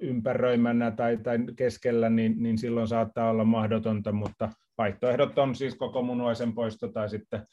ympäröimänä 0.00 0.90
tai, 0.90 1.16
tai 1.16 1.38
keskellä, 1.56 2.10
niin, 2.10 2.42
niin 2.42 2.58
silloin 2.58 2.88
saattaa 2.88 3.30
olla 3.30 3.44
mahdotonta, 3.44 4.12
mutta 4.12 4.50
vaihtoehdot 4.78 5.38
on 5.38 5.54
siis 5.54 5.74
koko 5.74 6.02
munuaisen 6.02 6.52
poisto 6.52 6.88
tai 6.88 7.08
sitten, 7.08 7.46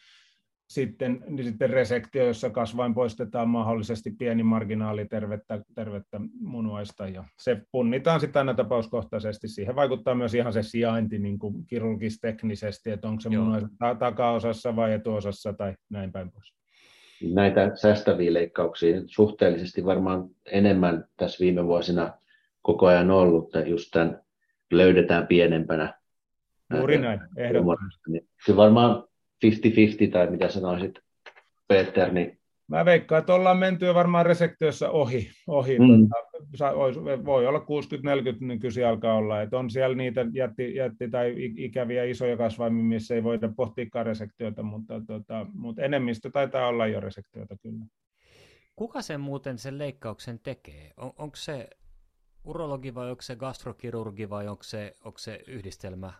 sitten, 0.69 1.23
niin 1.27 1.45
sitten 1.45 1.69
resektio, 1.69 2.25
jossa 2.27 2.49
kasvain 2.49 2.93
poistetaan 2.93 3.49
mahdollisesti 3.49 4.11
pieni 4.11 4.43
marginaali 4.43 5.05
tervettä, 5.05 5.59
tervettä 5.75 6.19
munuaista 6.39 7.07
ja 7.07 7.23
se 7.39 7.61
punnitaan 7.71 8.19
sitten 8.19 8.39
aina 8.39 8.53
tapauskohtaisesti. 8.53 9.47
Siihen 9.47 9.75
vaikuttaa 9.75 10.15
myös 10.15 10.33
ihan 10.33 10.53
se 10.53 10.63
sijainti 10.63 11.19
niin 11.19 11.39
kuin 11.39 11.65
kirurgisteknisesti, 11.65 12.91
että 12.91 13.07
onko 13.07 13.21
se 13.21 13.29
munuaisen 13.29 13.69
takaosassa 13.99 14.75
vai 14.75 14.93
etuosassa 14.93 15.53
tai 15.53 15.73
näin 15.89 16.11
päin 16.11 16.31
pois 16.31 16.53
näitä 17.33 17.71
säästäviä 17.75 18.33
leikkauksia 18.33 19.01
suhteellisesti 19.05 19.85
varmaan 19.85 20.29
enemmän 20.45 21.05
tässä 21.17 21.39
viime 21.39 21.65
vuosina 21.65 22.13
koko 22.61 22.85
ajan 22.85 23.11
ollut, 23.11 23.45
että 23.45 23.69
just 23.69 23.91
tämän 23.91 24.21
löydetään 24.71 25.27
pienempänä. 25.27 25.93
Juuri 26.77 26.97
näin, 26.97 27.19
ehdottomasti. 27.37 28.11
Niin 28.11 28.27
kyllä 28.45 28.57
varmaan 28.57 29.03
50-50 30.07 30.11
tai 30.11 30.31
mitä 30.31 30.49
sanoisit, 30.49 30.99
Peter, 31.67 32.13
niin 32.13 32.39
Mä 32.67 32.85
veikkaan, 32.85 33.19
että 33.19 33.33
ollaan 33.33 33.57
menty 33.57 33.85
jo 33.85 33.93
varmaan 33.93 34.25
resektiossa 34.25 34.89
ohi. 34.89 35.29
ohi. 35.47 35.79
Mm. 35.79 36.07
Tota, 36.51 36.75
voi 37.25 37.47
olla 37.47 37.59
60-40 37.59 37.63
niin 38.39 38.59
kyse 38.59 38.85
alkaa 38.85 39.15
olla. 39.15 39.41
Että 39.41 39.57
on 39.57 39.69
siellä 39.69 39.95
niitä 39.95 40.25
jätti, 40.33 40.75
jätti 40.75 41.09
tai 41.09 41.35
ikäviä 41.37 42.03
isoja 42.03 42.37
kasvaimia, 42.37 42.83
missä 42.83 43.15
ei 43.15 43.23
voida 43.23 43.49
pohtiikaan 43.55 44.05
resektioita, 44.05 44.63
mutta, 44.63 45.01
tota, 45.07 45.45
mutta 45.53 45.81
enemmistö 45.81 46.29
taitaa 46.31 46.67
olla 46.67 46.87
jo 46.87 46.99
resektioita 46.99 47.55
kyllä. 47.61 47.85
Kuka 48.75 49.01
sen 49.01 49.21
muuten 49.21 49.57
sen 49.57 49.77
leikkauksen 49.77 50.39
tekee? 50.39 50.91
On, 50.97 51.13
onko 51.17 51.35
se 51.35 51.69
urologi 52.43 52.95
vai 52.95 53.09
onko 53.09 53.21
se 53.21 53.35
gastrokirurgi 53.35 54.29
vai 54.29 54.47
onko 54.47 54.63
se, 54.63 54.93
onko 55.03 55.17
se 55.17 55.43
yhdistelmä 55.47 56.13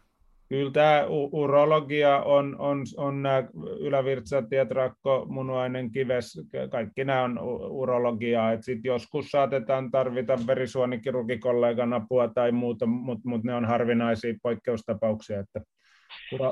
Kyllä 0.50 0.72
tämä 0.72 1.06
urologia 1.32 2.18
on, 2.18 2.56
on, 2.60 2.84
on 2.98 3.24
nämä 3.24 3.44
ylävirtsatiet, 3.80 4.72
rakko, 4.72 5.26
munuainen, 5.30 5.92
kives, 5.92 6.42
kaikki 6.72 7.04
nämä 7.04 7.24
on 7.24 7.40
urologiaa. 7.70 8.52
Et 8.52 8.64
sit 8.64 8.80
joskus 8.84 9.32
saatetaan 9.32 9.92
tarvita 9.92 10.40
verisuonikirurgikollegan 10.48 11.94
apua 11.94 12.28
tai 12.28 12.52
muuta, 12.52 12.86
mutta 12.86 13.30
mut 13.30 13.44
ne 13.44 13.56
on 13.56 13.66
harvinaisia 13.66 14.34
poikkeustapauksia. 14.44 15.40
Että 15.40 15.62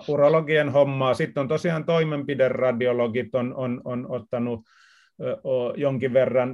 urologian 0.07 0.69
hommaa. 0.69 1.13
Sitten 1.13 1.41
on 1.41 1.47
tosiaan 1.47 1.85
toimenpideradiologit 1.85 3.35
on, 3.35 3.55
on, 3.55 3.81
on 3.85 4.11
ottanut 4.11 4.59
jonkin 5.77 6.13
verran 6.13 6.53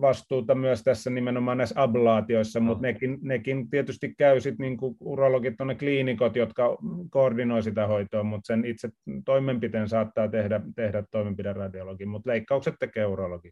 vastuuta 0.00 0.54
myös 0.54 0.82
tässä 0.82 1.10
nimenomaan 1.10 1.58
näissä 1.58 1.82
ablaatioissa, 1.82 2.60
mutta 2.60 2.82
nekin, 2.82 3.18
nekin 3.22 3.70
tietysti 3.70 4.14
käy 4.18 4.40
sitten 4.40 4.64
niin 4.64 4.76
kuin 4.76 4.96
urologit 5.00 5.60
on 5.60 5.66
ne 5.66 5.74
kliinikot, 5.74 6.36
jotka 6.36 6.78
koordinoi 7.10 7.62
sitä 7.62 7.86
hoitoa, 7.86 8.22
mutta 8.22 8.46
sen 8.46 8.64
itse 8.64 8.88
toimenpiteen 9.24 9.88
saattaa 9.88 10.28
tehdä, 10.28 10.60
tehdä 10.76 11.04
toimenpideradiologi, 11.10 12.06
mutta 12.06 12.30
leikkaukset 12.30 12.74
tekee 12.80 13.06
urologi. 13.06 13.50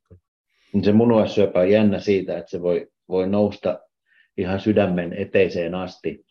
Se 0.83 0.93
munuaissyöpä 0.93 1.61
on 1.61 1.71
jännä 1.71 1.99
siitä, 1.99 2.39
että 2.39 2.51
se 2.51 2.63
voi, 2.63 2.87
voi 3.09 3.29
nousta 3.29 3.81
ihan 4.37 4.61
sydämen 4.61 5.13
eteiseen 5.13 5.75
asti 5.75 6.25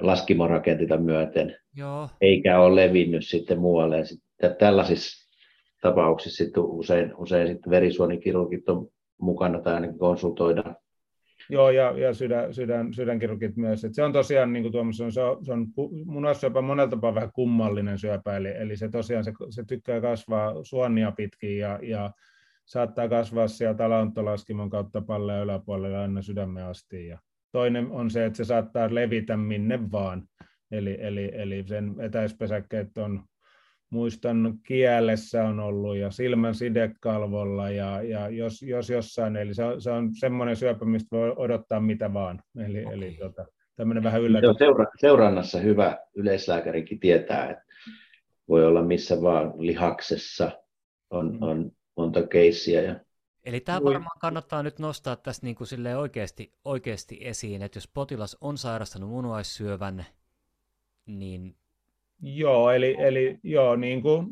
laskimorakentita 0.00 0.96
myöten, 0.96 1.56
Joo. 1.76 2.08
eikä 2.20 2.60
ole 2.60 2.86
levinnyt 2.86 3.26
sitten 3.26 3.58
muualle. 3.58 4.04
Sitten 4.04 4.56
tällaisissa 4.58 5.19
tapauksissa 5.80 6.44
sitten 6.44 6.62
usein, 6.62 7.12
usein 7.16 7.48
sitten 7.48 7.70
verisuonikirurgit 7.70 8.68
on 8.68 8.88
mukana 9.20 9.60
tai 9.60 9.74
ainakin 9.74 9.98
konsultoidaan. 9.98 10.76
Joo, 11.50 11.70
ja, 11.70 11.98
ja 11.98 12.14
sydän, 12.14 12.54
sydän, 12.54 12.94
sydänkirurgit 12.94 13.56
myös. 13.56 13.84
Et 13.84 13.94
se 13.94 14.02
on 14.02 14.12
tosiaan, 14.12 14.52
niin 14.52 14.62
kuin 14.62 14.72
Tuomas 14.72 14.96
sanoi, 14.96 15.12
se 15.12 15.22
on, 15.22 15.44
se 15.44 15.52
on 15.52 15.66
munassyöpä 16.04 16.60
monella 16.60 16.90
tapaa 16.90 17.14
vähän 17.14 17.32
kummallinen 17.32 17.98
syöpä, 17.98 18.36
eli, 18.36 18.48
eli 18.48 18.76
se 18.76 18.88
tosiaan 18.88 19.24
se, 19.24 19.32
se 19.50 19.64
tykkää 19.64 20.00
kasvaa 20.00 20.54
suonia 20.64 21.12
pitkin 21.12 21.58
ja, 21.58 21.78
ja 21.82 22.10
saattaa 22.64 23.08
kasvaa 23.08 23.48
sieltä 23.48 23.84
alauntolaskimon 23.84 24.70
kautta 24.70 25.00
palleen 25.00 25.42
yläpuolelle 25.44 25.98
aina 25.98 26.22
sydämen 26.22 26.64
asti. 26.64 27.06
Ja 27.06 27.18
toinen 27.52 27.90
on 27.90 28.10
se, 28.10 28.24
että 28.24 28.36
se 28.36 28.44
saattaa 28.44 28.94
levitä 28.94 29.36
minne 29.36 29.78
vaan. 29.92 30.22
Eli, 30.70 30.96
eli, 31.00 31.30
eli 31.34 31.64
sen 31.66 31.94
etäispesäkkeet 31.98 32.98
on 32.98 33.22
muistan 33.90 34.54
kielessä 34.66 35.44
on 35.44 35.60
ollut 35.60 35.96
ja 35.96 36.10
silmän 36.10 36.54
sidekalvolla 36.54 37.70
ja, 37.70 38.02
ja 38.02 38.28
jos, 38.28 38.62
jos 38.62 38.90
jossain, 38.90 39.36
eli 39.36 39.54
se 39.54 39.64
on, 39.64 39.80
se 39.80 39.90
on 39.90 40.14
semmoinen 40.14 40.56
syöpä, 40.56 40.84
mistä 40.84 41.16
voi 41.16 41.32
odottaa 41.36 41.80
mitä 41.80 42.12
vaan. 42.12 42.42
Eli, 42.58 42.84
okay. 42.84 42.94
eli 42.94 43.16
tota, 43.20 43.46
tämmöinen 43.76 44.02
vähän 44.02 44.22
yllätys. 44.22 44.56
Seura, 44.58 44.86
seurannassa 44.96 45.58
hyvä 45.58 45.98
yleislääkärikin 46.14 47.00
tietää, 47.00 47.50
että 47.50 47.64
voi 48.48 48.66
olla 48.66 48.82
missä 48.82 49.22
vaan 49.22 49.52
lihaksessa 49.58 50.50
on, 51.10 51.32
mm. 51.32 51.42
on 51.42 51.72
monta 51.96 52.26
keissiä. 52.26 52.82
Ja... 52.82 53.00
Eli 53.44 53.60
tämä 53.60 53.84
varmaan 53.84 54.18
kannattaa 54.20 54.62
nyt 54.62 54.78
nostaa 54.78 55.16
tässä 55.16 55.46
niin 55.46 55.56
kuin 55.56 55.68
oikeasti, 55.98 56.52
oikeasti 56.64 57.18
esiin, 57.20 57.62
että 57.62 57.76
jos 57.76 57.88
potilas 57.88 58.36
on 58.40 58.58
sairastanut 58.58 59.10
munuaissyövän, 59.10 60.06
niin 61.06 61.56
Joo, 62.22 62.70
eli, 62.70 62.96
eli 62.98 63.38
joo, 63.42 63.76
niin 63.76 64.02
kuin 64.02 64.26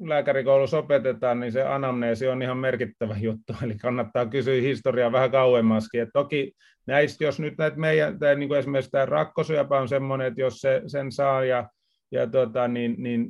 lääkärikoulussa 0.00 0.78
opetetaan, 0.78 1.40
niin 1.40 1.52
se 1.52 1.62
anamneesi 1.62 2.28
on 2.28 2.42
ihan 2.42 2.56
merkittävä 2.56 3.16
juttu, 3.28 3.52
eli 3.62 3.76
kannattaa 3.76 4.26
kysyä 4.26 4.60
historiaa 4.60 5.12
vähän 5.12 5.30
kauemmaskin. 5.30 6.02
Et 6.02 6.08
toki 6.12 6.52
näistä, 6.86 7.24
jos 7.24 7.40
nyt 7.40 7.54
näitä 7.58 7.76
meidän, 7.76 8.18
tai 8.18 8.36
niin 8.36 8.48
kuin 8.48 8.58
esimerkiksi 8.58 8.90
tämä 8.90 9.06
rakkosyöpä 9.06 9.78
on 9.78 9.88
semmoinen, 9.88 10.26
että 10.26 10.40
jos 10.40 10.60
se, 10.60 10.82
sen 10.86 11.12
saa 11.12 11.44
ja 11.44 11.68
ja 12.12 12.26
tota, 12.26 12.68
niin, 12.68 12.94
niin, 12.98 13.28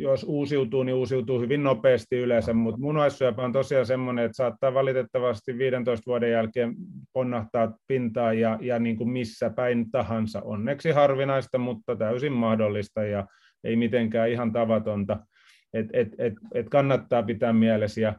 jos 0.00 0.24
uusiutuu, 0.24 0.82
niin 0.82 0.94
uusiutuu 0.94 1.40
hyvin 1.40 1.62
nopeasti 1.62 2.16
yleensä, 2.16 2.52
mutta 2.52 2.80
munuaissyöpä 2.80 3.42
on 3.42 3.52
tosiaan 3.52 3.86
semmoinen, 3.86 4.24
että 4.24 4.36
saattaa 4.36 4.74
valitettavasti 4.74 5.58
15 5.58 6.02
vuoden 6.06 6.30
jälkeen 6.30 6.74
ponnahtaa 7.12 7.78
pintaan 7.86 8.38
ja, 8.38 8.58
ja 8.60 8.78
niin 8.78 8.96
kuin 8.96 9.10
missä 9.10 9.50
päin 9.50 9.90
tahansa. 9.90 10.42
Onneksi 10.44 10.90
harvinaista, 10.90 11.58
mutta 11.58 11.96
täysin 11.96 12.32
mahdollista 12.32 13.04
ja 13.04 13.26
ei 13.64 13.76
mitenkään 13.76 14.30
ihan 14.30 14.52
tavatonta. 14.52 15.26
Et, 15.74 15.86
et, 15.92 16.08
et, 16.18 16.34
et 16.54 16.68
kannattaa 16.68 17.22
pitää 17.22 17.52
mielessä 17.52 18.00
ja 18.00 18.14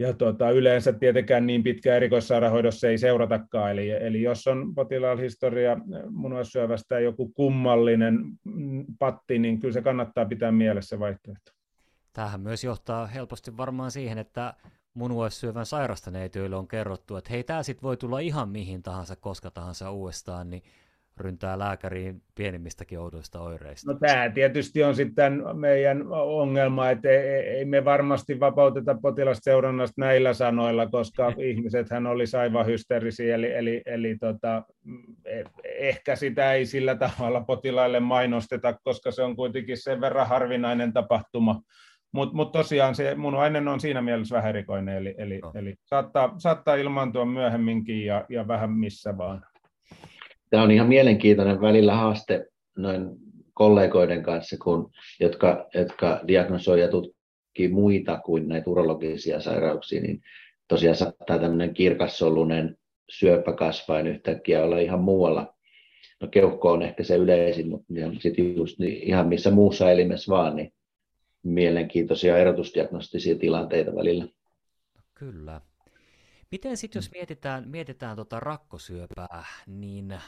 ja 0.00 0.12
tota, 0.12 0.50
yleensä 0.50 0.92
tietenkään 0.92 1.46
niin 1.46 1.62
pitkä 1.62 1.96
erikoissairaanhoidossa 1.96 2.88
ei 2.88 2.98
seuratakaan. 2.98 3.70
Eli, 3.70 3.90
eli 3.90 4.22
jos 4.22 4.46
on 4.46 4.74
potilaalla 4.74 5.22
historia 5.22 5.76
munuaissyövästä 6.10 7.00
joku 7.00 7.28
kummallinen 7.28 8.18
patti, 8.98 9.38
niin 9.38 9.60
kyllä 9.60 9.72
se 9.72 9.82
kannattaa 9.82 10.24
pitää 10.24 10.52
mielessä 10.52 10.98
vaihtoehto. 10.98 11.52
Tämähän 12.12 12.40
myös 12.40 12.64
johtaa 12.64 13.06
helposti 13.06 13.56
varmaan 13.56 13.90
siihen, 13.90 14.18
että 14.18 14.54
munuaissyövän 14.94 15.66
sairastaneille 15.66 16.56
on 16.56 16.68
kerrottu, 16.68 17.16
että 17.16 17.30
hei, 17.30 17.44
tämä 17.44 17.62
sitten 17.62 17.82
voi 17.82 17.96
tulla 17.96 18.18
ihan 18.18 18.48
mihin 18.48 18.82
tahansa, 18.82 19.16
koska 19.16 19.50
tahansa 19.50 19.90
uudestaan, 19.90 20.50
niin 20.50 20.62
ryntää 21.20 21.58
lääkäriin 21.58 22.22
pienimmistäkin 22.34 22.98
oudoista 22.98 23.40
oireista? 23.40 23.92
No 23.92 23.98
tämä 23.98 24.30
tietysti 24.30 24.84
on 24.84 24.94
sitten 24.94 25.42
meidän 25.54 26.12
ongelma, 26.12 26.90
että 26.90 27.08
ei 27.10 27.64
me 27.64 27.84
varmasti 27.84 28.40
vapauteta 28.40 28.94
potilasseurannasta 29.02 29.94
näillä 29.96 30.34
sanoilla, 30.34 30.86
koska 30.86 31.32
ihmiset 31.50 31.90
hän 31.90 32.06
oli 32.06 32.24
aivan 32.40 32.66
hysteerisiä, 32.66 33.34
eli, 33.34 33.52
eli, 33.52 33.82
eli 33.86 34.18
tota, 34.18 34.62
e, 35.24 35.42
ehkä 35.64 36.16
sitä 36.16 36.52
ei 36.52 36.66
sillä 36.66 36.94
tavalla 36.94 37.40
potilaille 37.40 38.00
mainosteta, 38.00 38.78
koska 38.84 39.10
se 39.10 39.22
on 39.22 39.36
kuitenkin 39.36 39.76
sen 39.78 40.00
verran 40.00 40.28
harvinainen 40.28 40.92
tapahtuma. 40.92 41.62
Mutta 42.12 42.36
mut 42.36 42.52
tosiaan 42.52 42.94
se 42.94 43.14
munuainen 43.14 43.68
on 43.68 43.80
siinä 43.80 44.02
mielessä 44.02 44.36
vähän 44.36 44.48
erikoinen, 44.48 44.96
eli, 44.96 45.14
eli, 45.18 45.38
no. 45.38 45.52
eli 45.54 45.74
saattaa, 45.84 46.34
saattaa 46.38 46.74
ilmaantua 46.74 47.24
myöhemminkin 47.24 48.04
ja, 48.04 48.24
ja 48.28 48.48
vähän 48.48 48.70
missä 48.70 49.18
vaan 49.18 49.42
tämä 50.50 50.62
on 50.62 50.70
ihan 50.70 50.88
mielenkiintoinen 50.88 51.60
välillä 51.60 51.94
haaste 51.94 52.46
noin 52.76 53.08
kollegoiden 53.54 54.22
kanssa, 54.22 54.56
kun, 54.64 54.90
jotka, 55.20 55.68
jotka 55.74 56.20
diagnosoi 56.28 56.80
ja 56.80 56.88
tutkii 56.88 57.68
muita 57.68 58.20
kuin 58.24 58.48
näitä 58.48 58.70
urologisia 58.70 59.40
sairauksia, 59.40 60.00
niin 60.00 60.20
tosiaan 60.68 60.96
saattaa 60.96 61.38
tämmöinen 61.38 61.74
kirkassolunen 61.74 62.76
syöpäkasvain 63.10 64.06
yhtäkkiä 64.06 64.64
olla 64.64 64.78
ihan 64.78 65.00
muualla. 65.00 65.54
No 66.20 66.28
keuhko 66.28 66.72
on 66.72 66.82
ehkä 66.82 67.04
se 67.04 67.16
yleisin, 67.16 67.68
mutta 67.68 67.92
sitten 68.18 68.56
just 68.56 68.78
niin 68.78 69.02
ihan 69.02 69.28
missä 69.28 69.50
muussa 69.50 69.90
elimessä 69.90 70.30
vaan, 70.30 70.56
niin 70.56 70.72
mielenkiintoisia 71.42 72.38
erotusdiagnostisia 72.38 73.38
tilanteita 73.38 73.94
välillä. 73.94 74.26
Kyllä. 75.14 75.60
Miten 76.50 76.76
sitten 76.76 76.98
jos 76.98 77.10
mietitään, 77.10 77.68
mietitään 77.68 78.16
tota 78.16 78.40
rakkosyöpää, 78.40 79.44
niin 79.66 80.18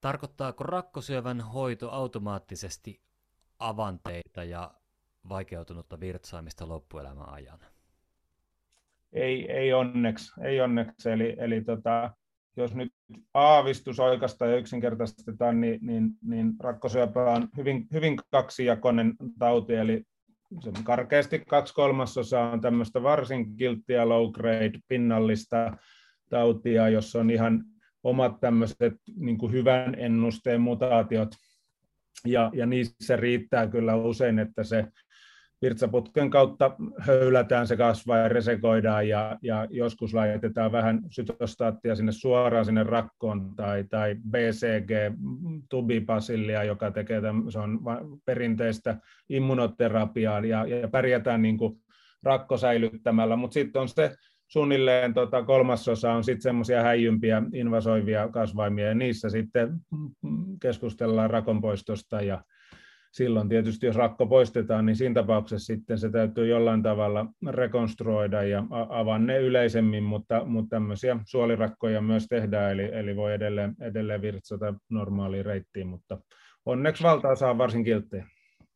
tarkoittaako 0.00 0.64
rakkosyövän 0.64 1.40
hoito 1.40 1.90
automaattisesti 1.90 3.00
avanteita 3.58 4.44
ja 4.44 4.74
vaikeutunutta 5.28 6.00
virtsaamista 6.00 6.68
loppuelämän 6.68 7.28
ajan? 7.28 7.58
Ei, 9.12 9.52
ei 9.52 9.72
onneksi, 9.72 10.40
ei 10.40 10.60
onneksi. 10.60 11.10
Eli, 11.10 11.36
eli 11.38 11.64
tota, 11.64 12.10
jos 12.56 12.74
nyt 12.74 12.92
aavistus 13.34 14.00
oikeastaan 14.00 14.50
ja 14.50 14.56
yksinkertaistetaan, 14.56 15.60
niin, 15.60 15.78
niin, 15.82 16.10
niin 16.22 16.52
rakkosyöpä 16.60 17.20
on 17.20 17.48
hyvin, 17.56 17.86
hyvin 17.92 18.16
kaksijakoinen 18.30 19.14
tauti, 19.38 19.74
eli 19.74 20.02
se 20.60 20.70
karkeasti 20.84 21.38
kaksi 21.38 21.74
kolmasosaa 21.74 22.50
on 22.50 22.60
tämmöistä 22.60 23.02
varsin 23.02 23.56
kilttiä 23.56 24.08
low 24.08 24.32
grade 24.32 24.78
pinnallista 24.88 25.76
tautia, 26.30 26.88
jossa 26.88 27.20
on 27.20 27.30
ihan 27.30 27.64
omat 28.02 28.40
tämmöiset 28.40 28.94
niin 29.16 29.52
hyvän 29.52 29.94
ennusteen 29.98 30.60
mutaatiot, 30.60 31.28
ja, 32.26 32.50
ja 32.54 32.66
niissä 32.66 33.16
riittää 33.16 33.66
kyllä 33.66 33.96
usein, 33.96 34.38
että 34.38 34.64
se 34.64 34.84
virtsaputken 35.64 36.30
kautta 36.30 36.76
höylätään, 36.98 37.66
se 37.66 37.76
kasvaa 37.76 38.18
ja 38.18 38.28
resekoidaan 38.28 39.08
ja, 39.08 39.38
ja 39.42 39.66
joskus 39.70 40.14
laitetaan 40.14 40.72
vähän 40.72 41.00
sytostaattia 41.10 41.94
sinne 41.94 42.12
suoraan 42.12 42.64
sinne 42.64 42.82
rakkoon 42.82 43.54
tai, 43.56 43.84
tai 43.84 44.16
BCG, 44.30 44.90
tubipasillia, 45.70 46.64
joka 46.64 46.90
tekee 46.90 47.20
tämän, 47.20 47.52
se 47.52 47.58
on 47.58 47.80
perinteistä 48.24 48.96
immunoterapiaa 49.28 50.40
ja, 50.40 50.66
ja 50.66 50.88
pärjätään 50.88 51.42
niin 51.42 51.58
kuin 51.58 51.78
rakko 52.22 52.56
säilyttämällä, 52.56 53.36
mutta 53.36 53.54
sitten 53.54 53.82
on 53.82 53.88
se 53.88 54.16
suunnilleen 54.48 55.14
tota, 55.14 55.42
kolmasosa 55.42 56.12
on 56.12 56.24
sitten 56.24 56.42
semmoisia 56.42 56.82
häijympiä 56.82 57.42
invasoivia 57.52 58.28
kasvaimia, 58.28 58.86
ja 58.86 58.94
niissä 58.94 59.28
sitten 59.28 59.70
keskustellaan 60.62 61.30
rakonpoistosta 61.30 62.22
ja 62.22 62.44
silloin 63.14 63.48
tietysti 63.48 63.86
jos 63.86 63.96
rakko 63.96 64.26
poistetaan, 64.26 64.86
niin 64.86 64.96
siinä 64.96 65.14
tapauksessa 65.14 65.66
sitten 65.66 65.98
se 65.98 66.10
täytyy 66.10 66.46
jollain 66.48 66.82
tavalla 66.82 67.26
rekonstruoida 67.48 68.42
ja 68.42 68.64
avaa 68.88 69.18
ne 69.18 69.38
yleisemmin, 69.38 70.02
mutta, 70.02 70.44
mutta 70.44 70.70
tämmöisiä 70.70 71.16
suolirakkoja 71.26 72.00
myös 72.00 72.26
tehdään, 72.28 72.72
eli, 72.72 72.84
eli 72.92 73.16
voi 73.16 73.34
edelleen, 73.34 73.74
edelleen 73.80 74.22
virtsata 74.22 74.74
normaaliin 74.88 75.44
reittiin, 75.44 75.86
mutta 75.86 76.18
onneksi 76.66 77.02
valtaosa 77.02 77.50
on 77.50 77.58
varsin 77.58 77.84
kilttejä. 77.84 78.26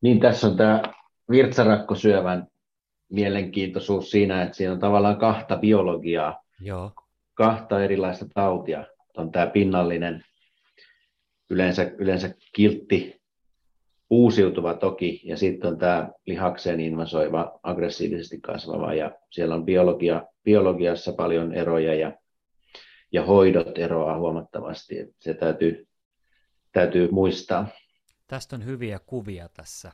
Niin, 0.01 0.19
tässä 0.19 0.47
on 0.47 0.57
tämä 0.57 0.81
virtsarakkosyövän 1.29 2.47
mielenkiintoisuus 3.09 4.11
siinä, 4.11 4.43
että 4.43 4.57
siinä 4.57 4.73
on 4.73 4.79
tavallaan 4.79 5.17
kahta 5.17 5.57
biologiaa, 5.57 6.41
Joo. 6.61 6.91
kahta 7.33 7.83
erilaista 7.83 8.25
tautia. 8.33 8.85
On 9.17 9.31
tämä 9.31 9.47
pinnallinen, 9.47 10.23
yleensä, 11.49 11.91
yleensä 11.97 12.33
kiltti, 12.55 13.18
uusiutuva 14.09 14.73
toki, 14.73 15.21
ja 15.23 15.37
sitten 15.37 15.69
on 15.69 15.77
tämä 15.77 16.09
lihakseen 16.25 16.79
invasoiva, 16.79 17.59
aggressiivisesti 17.63 18.41
kasvava, 18.41 18.93
ja 18.93 19.11
siellä 19.31 19.55
on 19.55 19.65
biologia, 19.65 20.23
biologiassa 20.43 21.13
paljon 21.13 21.53
eroja, 21.53 21.95
ja, 21.95 22.13
ja 23.11 23.25
hoidot 23.25 23.77
eroaa 23.77 24.17
huomattavasti, 24.17 24.99
että 24.99 25.15
se 25.19 25.33
täytyy, 25.33 25.87
täytyy 26.71 27.11
muistaa. 27.11 27.67
Tästä 28.27 28.55
on 28.55 28.65
hyviä 28.65 28.99
kuvia 29.05 29.49
tässä 29.53 29.91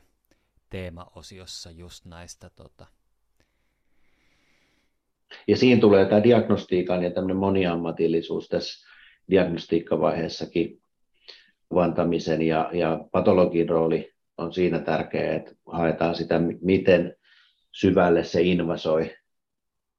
teemaosiossa 0.69 1.71
just 1.71 2.05
näistä 2.05 2.49
tota, 2.55 2.85
ja 5.47 5.57
siinä 5.57 5.81
tulee 5.81 6.05
tämä 6.05 6.23
diagnostiikan 6.23 7.03
ja 7.03 7.11
tämmöinen 7.11 7.37
moniammatillisuus 7.37 8.47
tässä 8.47 8.87
diagnostiikkavaiheessakin 9.29 10.81
kuvantamisen 11.69 12.41
ja, 12.41 12.69
ja 12.73 13.05
patologin 13.11 13.69
rooli 13.69 14.13
on 14.37 14.53
siinä 14.53 14.79
tärkeä, 14.79 15.35
että 15.35 15.51
haetaan 15.65 16.15
sitä, 16.15 16.39
miten 16.61 17.15
syvälle 17.71 18.23
se 18.23 18.41
invasoi. 18.41 19.15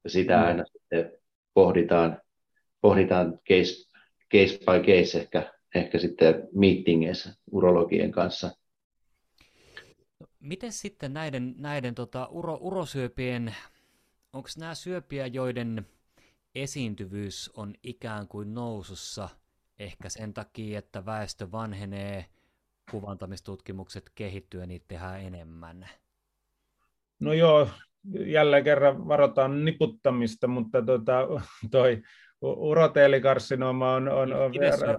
Sitä 0.07 0.37
mm. 0.37 0.45
aina 0.45 0.65
sitten 0.65 1.13
pohditaan, 1.55 2.21
pohditaan 2.81 3.41
case, 3.49 3.91
case 4.33 4.59
by 4.59 4.93
case 4.93 5.19
ehkä, 5.19 5.53
ehkä 5.75 5.99
sitten 5.99 6.49
meetingeissä 6.55 7.35
urologien 7.51 8.13
kanssa. 8.13 8.51
Miten 10.41 10.73
sitten 10.73 11.13
näiden, 11.13 11.55
näiden 11.59 11.95
tota, 11.95 12.29
uro, 12.31 12.59
urosyöpien 12.61 13.55
onko 14.37 14.49
nämä 14.59 14.75
syöpiä, 14.75 15.27
joiden 15.27 15.87
esiintyvyys 16.55 17.51
on 17.55 17.75
ikään 17.83 18.29
kuin 18.29 18.55
nousussa 18.55 19.29
ehkä 19.79 20.09
sen 20.09 20.35
takia, 20.35 20.79
että 20.79 21.07
väestö 21.07 21.53
vanhenee, 21.53 22.27
kuvantamistutkimukset 22.91 24.11
kehittyy 24.15 24.61
ja 24.61 24.67
niitä 24.67 24.85
tehdään 24.89 25.21
enemmän? 25.21 25.89
No 27.21 27.33
joo, 27.33 27.69
jälleen 28.27 28.65
kerran 28.65 29.09
varotaan 29.09 29.65
niputtamista, 29.65 30.47
mutta 30.47 30.83
tota, 30.83 31.27
toi 31.71 32.03
uroteelikarsinooma 32.43 33.95
on... 33.95 34.09
on, 34.09 34.33
on 34.33 34.53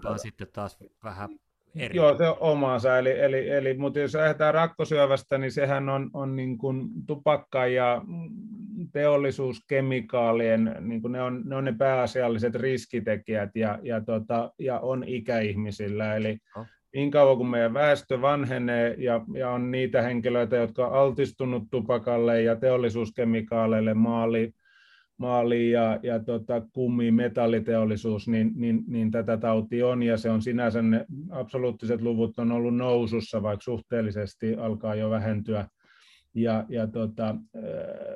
on 0.05 0.19
sitten 0.19 0.47
taas 0.53 0.77
vähän 1.03 1.29
eri. 1.79 1.95
Joo, 1.95 2.17
se 2.17 2.27
on 2.27 2.37
omaansa. 2.39 2.97
Eli, 2.97 3.19
eli, 3.19 3.49
eli, 3.49 3.73
mutta 3.77 3.99
jos 3.99 4.15
lähdetään 4.15 4.53
rakkosyövästä, 4.53 5.37
niin 5.37 5.51
sehän 5.51 5.89
on, 5.89 6.09
on 6.13 6.35
niin 6.35 6.57
kuin 6.57 6.89
tupakka 7.07 7.67
ja 7.67 8.01
teollisuuskemikaalien, 8.93 10.75
niin 10.79 11.01
kuin 11.01 11.11
ne, 11.11 11.21
on, 11.21 11.41
ne 11.45 11.55
on 11.55 11.65
ne 11.65 11.75
pääasialliset 11.77 12.55
riskitekijät 12.55 13.49
ja, 13.55 13.79
ja, 13.83 14.01
tota, 14.01 14.51
ja 14.59 14.79
on 14.79 15.03
ikäihmisillä. 15.07 16.15
Eli 16.15 16.37
oh. 16.57 16.65
niin 16.93 17.11
kauan 17.11 17.37
kuin 17.37 17.47
meidän 17.47 17.73
väestö 17.73 18.21
vanhenee 18.21 18.95
ja, 18.97 19.21
ja 19.33 19.49
on 19.49 19.71
niitä 19.71 20.01
henkilöitä, 20.01 20.55
jotka 20.55 20.87
on 20.87 20.93
altistunut 20.93 21.63
tupakalle 21.71 22.41
ja 22.41 22.55
teollisuuskemikaaleille, 22.55 23.93
maali, 23.93 24.51
maali 25.17 25.71
ja, 25.71 25.99
ja 26.03 26.19
tota, 26.19 26.61
kummi, 26.73 27.11
metalliteollisuus, 27.11 28.27
niin, 28.27 28.51
niin, 28.55 28.83
niin, 28.87 29.11
tätä 29.11 29.37
tauti 29.37 29.83
on, 29.83 30.03
ja 30.03 30.17
se 30.17 30.29
on 30.29 30.41
sinänsä 30.41 30.81
ne 30.81 31.05
absoluuttiset 31.29 32.01
luvut 32.01 32.39
on 32.39 32.51
ollut 32.51 32.75
nousussa, 32.75 33.43
vaikka 33.43 33.63
suhteellisesti 33.63 34.55
alkaa 34.55 34.95
jo 34.95 35.09
vähentyä. 35.09 35.67
Ja, 36.33 36.65
ja 36.69 36.87
tota, 36.87 37.35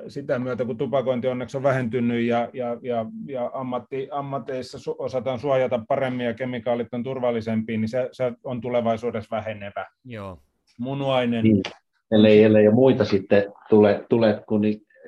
sitä 0.08 0.38
myötä, 0.38 0.64
kun 0.64 0.78
tupakointi 0.78 1.28
onneksi 1.28 1.56
on 1.56 1.62
vähentynyt 1.62 2.24
ja, 2.24 2.48
ja, 2.52 2.78
ja, 2.82 3.06
ja 3.26 3.50
ammatti, 3.54 4.08
ammateissa 4.10 4.92
osataan 4.98 5.38
suojata 5.38 5.84
paremmin 5.88 6.26
ja 6.26 6.34
kemikaalit 6.34 6.94
on 6.94 7.02
turvallisempia, 7.02 7.78
niin 7.78 7.88
se, 7.88 8.08
se 8.12 8.32
on 8.44 8.60
tulevaisuudessa 8.60 9.36
vähenevä. 9.36 9.86
Joo. 10.04 10.38
Munuainen. 10.78 11.44
Niin. 11.44 11.62
Ellei, 12.10 12.44
ellei 12.44 12.64
jo 12.64 12.72
muita 12.72 13.04
sitten 13.04 13.52
tule, 13.68 14.06
tule 14.08 14.42
kun, 14.48 14.62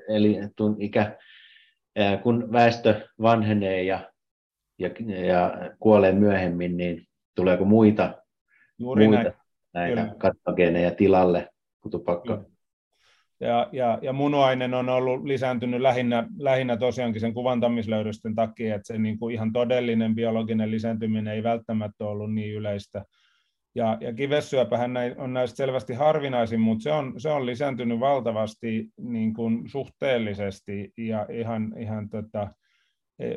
eli 0.08 0.36
ikä, 0.78 1.16
kun 2.22 2.52
väestö 2.52 3.08
vanhenee 3.22 3.82
ja, 3.82 4.10
ja, 4.78 4.90
ja 5.26 5.54
kuolee 5.78 6.12
myöhemmin, 6.12 6.76
niin 6.76 7.06
tuleeko 7.34 7.64
muita, 7.64 8.22
Juuri 8.78 9.06
muita 9.06 9.32
näin. 9.72 9.94
näitä 9.94 10.14
kartogeeneja 10.18 10.90
tilalle 10.90 11.48
kuin 11.80 11.90
tupakka? 11.90 12.44
Ja, 13.40 13.68
ja, 13.72 13.98
ja 14.02 14.12
munuainen 14.12 14.74
on 14.74 14.88
ollut 14.88 15.24
lisääntynyt 15.24 15.80
lähinnä, 15.80 16.28
lähinnä 16.38 16.76
tosiaankin 16.76 17.20
sen 17.20 17.34
kuvantamislöydösten 17.34 18.34
takia, 18.34 18.74
että 18.74 18.86
se 18.86 18.98
niin 18.98 19.18
kuin 19.18 19.34
ihan 19.34 19.52
todellinen 19.52 20.14
biologinen 20.14 20.70
lisääntyminen 20.70 21.34
ei 21.34 21.42
välttämättä 21.42 22.04
ollut 22.04 22.34
niin 22.34 22.54
yleistä. 22.54 23.04
Ja, 23.76 23.98
ja 24.00 24.12
kivessyöpähän 24.12 24.92
on 25.16 25.32
näistä 25.32 25.56
selvästi 25.56 25.94
harvinaisin, 25.94 26.60
mutta 26.60 26.82
se 26.82 26.92
on, 26.92 27.14
se 27.16 27.28
on 27.28 27.46
lisääntynyt 27.46 28.00
valtavasti 28.00 28.88
niin 29.00 29.34
kuin 29.34 29.68
suhteellisesti 29.68 30.92
ja 30.98 31.26
ihan, 31.32 31.74
ihan 31.78 32.08
tota, 32.08 32.48
e, 33.18 33.30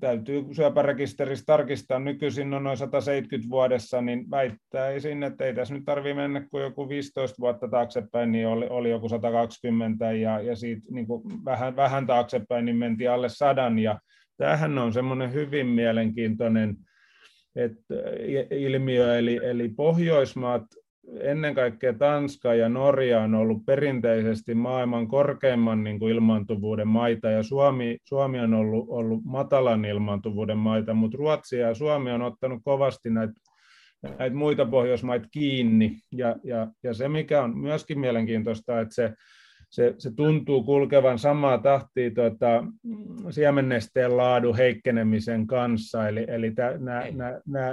täytyy 0.00 0.44
syöpärekisterissä 0.52 1.44
tarkistaa, 1.46 1.98
nykyisin 1.98 2.54
on 2.54 2.64
noin 2.64 2.76
170 2.76 3.50
vuodessa, 3.50 4.02
niin 4.02 4.30
väittäisin, 4.30 5.22
että 5.22 5.44
ei 5.44 5.54
tässä 5.54 5.74
nyt 5.74 5.84
tarvitse 5.84 6.14
mennä 6.14 6.46
kuin 6.50 6.62
joku 6.62 6.88
15 6.88 7.36
vuotta 7.40 7.68
taaksepäin, 7.68 8.32
niin 8.32 8.48
oli, 8.48 8.66
oli 8.70 8.90
joku 8.90 9.08
120 9.08 10.12
ja, 10.12 10.40
ja 10.40 10.56
siitä 10.56 10.86
niin 10.90 11.06
kuin 11.06 11.44
vähän, 11.44 11.76
vähän 11.76 12.06
taaksepäin 12.06 12.64
niin 12.64 12.76
mentiin 12.76 13.10
alle 13.10 13.28
sadan. 13.28 13.78
Ja 13.78 13.98
tämähän 14.36 14.78
on 14.78 14.92
semmoinen 14.92 15.32
hyvin 15.32 15.66
mielenkiintoinen 15.66 16.76
että 17.58 17.94
ilmiö, 18.50 19.18
eli, 19.18 19.40
eli 19.42 19.68
Pohjoismaat, 19.68 20.62
ennen 21.20 21.54
kaikkea 21.54 21.92
Tanska 21.92 22.54
ja 22.54 22.68
Norja 22.68 23.20
on 23.20 23.34
ollut 23.34 23.66
perinteisesti 23.66 24.54
maailman 24.54 25.08
korkeimman 25.08 25.84
niin 25.84 25.98
kuin 25.98 26.14
ilmaantuvuuden 26.14 26.88
maita, 26.88 27.30
ja 27.30 27.42
Suomi, 27.42 27.98
Suomi 28.04 28.40
on 28.40 28.54
ollut, 28.54 28.86
ollut 28.88 29.24
matalan 29.24 29.84
ilmaantuvuuden 29.84 30.58
maita, 30.58 30.94
mutta 30.94 31.18
Ruotsi 31.18 31.56
ja 31.56 31.74
Suomi 31.74 32.10
on 32.10 32.22
ottanut 32.22 32.60
kovasti 32.64 33.10
näitä 33.10 33.32
näitä 34.02 34.36
muita 34.36 34.66
Pohjoismaita 34.66 35.28
kiinni. 35.30 35.96
Ja, 36.12 36.36
ja, 36.44 36.68
ja 36.82 36.94
se, 36.94 37.08
mikä 37.08 37.42
on 37.42 37.58
myöskin 37.58 38.00
mielenkiintoista, 38.00 38.80
että 38.80 38.94
se 38.94 39.12
se, 39.70 39.94
se 39.98 40.10
tuntuu 40.14 40.62
kulkevan 40.62 41.18
samaa 41.18 41.58
tahtia 41.58 42.10
tuota, 42.10 42.64
siemennesteen 43.30 44.16
laadun 44.16 44.56
heikkenemisen 44.56 45.46
kanssa, 45.46 46.08
eli, 46.08 46.26
eli 46.28 46.54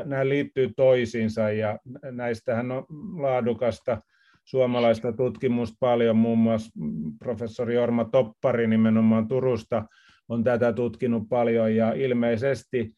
nämä 0.05 0.29
liittyy 0.29 0.71
toisiinsa, 0.75 1.51
ja 1.51 1.79
näistähän 2.11 2.71
on 2.71 2.85
laadukasta 3.17 4.01
suomalaista 4.43 5.13
tutkimusta 5.13 5.77
paljon, 5.79 6.15
muun 6.15 6.39
muassa 6.39 6.79
professori 7.19 7.77
Orma 7.77 8.05
Toppari 8.05 8.67
nimenomaan 8.67 9.27
Turusta 9.27 9.85
on 10.29 10.43
tätä 10.43 10.73
tutkinut 10.73 11.29
paljon, 11.29 11.75
ja 11.75 11.93
ilmeisesti 11.93 12.93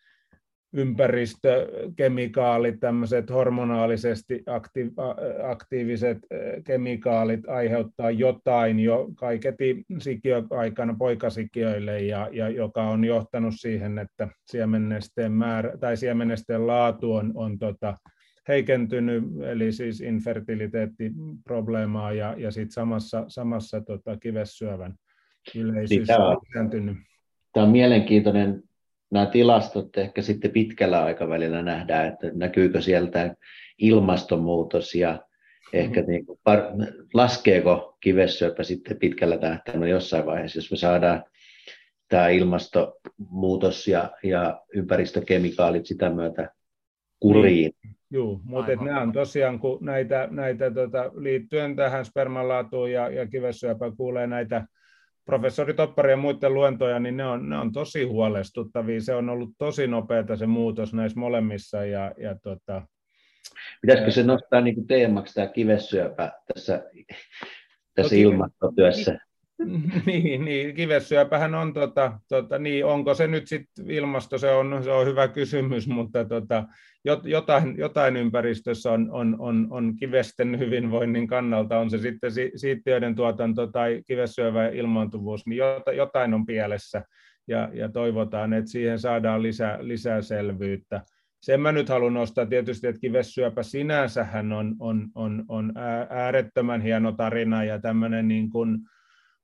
ympäristökemikaalit, 0.77 2.79
tämmöiset 2.79 3.29
hormonaalisesti 3.29 4.43
aktiiviset 5.43 6.17
kemikaalit 6.63 7.49
aiheuttaa 7.49 8.11
jotain 8.11 8.79
jo 8.79 9.07
kaiketi 9.15 9.83
sikiöaikana 9.99 10.95
poikasikiöille, 10.99 12.01
ja, 12.01 12.29
ja 12.31 12.49
joka 12.49 12.83
on 12.83 13.05
johtanut 13.05 13.53
siihen, 13.57 13.99
että 13.99 14.27
siemennesteen, 14.45 15.31
määrä, 15.31 15.77
tai 15.77 15.97
siemennesteen 15.97 16.67
laatu 16.67 17.13
on, 17.13 17.31
on 17.35 17.59
tota, 17.59 17.97
heikentynyt, 18.47 19.23
eli 19.47 19.71
siis 19.71 20.01
infertiliteettiprobleemaa, 20.01 22.11
ja, 22.11 22.35
ja 22.37 22.51
sitten 22.51 22.73
samassa, 22.73 23.25
samassa 23.27 23.81
tota, 23.81 24.17
kivessyövän 24.17 24.95
yleisyys 25.55 26.07
niin, 26.07 26.21
on 26.21 26.37
lisääntynyt. 26.47 26.97
Tämä 27.53 27.65
on 27.65 27.71
mielenkiintoinen 27.71 28.63
nämä 29.11 29.25
tilastot 29.25 29.97
ehkä 29.97 30.21
sitten 30.21 30.51
pitkällä 30.51 31.03
aikavälillä 31.03 31.61
nähdään, 31.61 32.07
että 32.07 32.31
näkyykö 32.33 32.81
sieltä 32.81 33.35
ilmastonmuutos 33.77 34.95
ja 34.95 35.21
ehkä 35.73 35.99
mm-hmm. 35.99 36.11
niin 36.11 36.25
kuin 36.25 36.39
par, 36.43 36.59
laskeeko 37.13 37.97
kivessyöpä 37.99 38.63
sitten 38.63 38.97
pitkällä 38.99 39.37
tähtäimellä 39.37 39.87
jossain 39.87 40.25
vaiheessa, 40.25 40.57
jos 40.57 40.71
me 40.71 40.77
saadaan 40.77 41.23
tämä 42.07 42.29
ilmastonmuutos 42.29 43.87
ja, 43.87 44.11
ja 44.23 44.61
ympäristökemikaalit 44.73 45.85
sitä 45.85 46.09
myötä 46.09 46.51
kuriin. 47.19 47.71
Niin. 47.83 47.95
Joo, 48.11 48.39
mutta 48.43 48.75
nämä 48.75 49.01
on 49.01 49.11
tosiaan, 49.11 49.59
kun 49.59 49.77
näitä, 49.81 50.27
näitä 50.31 50.71
tota, 50.71 51.11
liittyen 51.15 51.75
tähän 51.75 52.05
spermanlaatuun 52.05 52.91
ja, 52.91 53.09
ja 53.09 53.27
kivessyöpään 53.27 53.95
kuulee 53.97 54.27
näitä 54.27 54.67
professori 55.27 55.73
Toppari 55.73 56.11
ja 56.11 56.17
muiden 56.17 56.53
luentoja, 56.53 56.99
niin 56.99 57.17
ne 57.17 57.25
on, 57.25 57.49
ne 57.49 57.57
on 57.57 57.71
tosi 57.71 58.03
huolestuttavia. 58.03 59.01
Se 59.01 59.15
on 59.15 59.29
ollut 59.29 59.49
tosi 59.57 59.87
nopeata 59.87 60.35
se 60.35 60.45
muutos 60.45 60.93
näissä 60.93 61.19
molemmissa. 61.19 61.85
Ja, 61.85 62.11
ja 62.17 62.35
tota, 62.43 62.81
Pitäisikö 63.81 64.11
se 64.11 64.23
nostaa 64.23 64.61
niin 64.61 64.75
kuin 64.75 64.87
teemaksi 64.87 65.33
tämä 65.33 65.47
kivessyöpä 65.47 66.31
tässä, 66.53 66.83
tässä 67.95 68.15
no, 68.15 68.21
ilmastotyössä? 68.21 69.17
niin, 70.05 70.45
niin, 70.45 70.75
kivessyöpähän 70.75 71.55
on, 71.55 71.73
tota, 71.73 72.19
tota, 72.29 72.59
niin, 72.59 72.85
onko 72.85 73.13
se 73.13 73.27
nyt 73.27 73.47
sitten 73.47 73.91
ilmasto, 73.91 74.37
se 74.37 74.51
on, 74.51 74.83
se 74.83 74.91
on 74.91 75.07
hyvä 75.07 75.27
kysymys, 75.27 75.87
mutta 75.87 76.25
tota, 76.25 76.63
jotain, 77.23 77.77
jotain 77.77 78.17
ympäristössä 78.17 78.91
on, 78.91 79.11
on, 79.11 79.35
on, 79.39 79.67
on 79.69 79.95
kivesten 79.95 80.59
hyvinvoinnin 80.59 81.27
kannalta, 81.27 81.79
on 81.79 81.89
se 81.89 81.97
sitten 81.97 82.31
siittiöiden 82.55 83.15
tuotanto 83.15 83.67
tai 83.67 84.01
kivessyövä 84.07 84.67
ilmaantuvuus, 84.67 85.47
niin 85.47 85.61
jotain 85.95 86.33
on 86.33 86.45
pielessä 86.45 87.03
ja, 87.47 87.69
ja 87.73 87.89
toivotaan, 87.89 88.53
että 88.53 88.71
siihen 88.71 88.99
saadaan 88.99 89.43
lisää, 89.43 89.77
lisää 89.81 90.21
selvyyttä. 90.21 91.01
Sen 91.41 91.61
mä 91.61 91.71
nyt 91.71 91.89
haluan 91.89 92.13
nostaa 92.13 92.45
tietysti, 92.45 92.87
että 92.87 93.01
kivessyöpä 93.01 93.63
sinänsähän 93.63 94.51
on, 94.51 94.75
on, 94.79 95.07
on, 95.15 95.45
on 95.47 95.73
äärettömän 96.09 96.81
hieno 96.81 97.11
tarina 97.11 97.63
ja 97.63 97.79
tämmöinen 97.79 98.27
niin 98.27 98.49
kuin, 98.49 98.79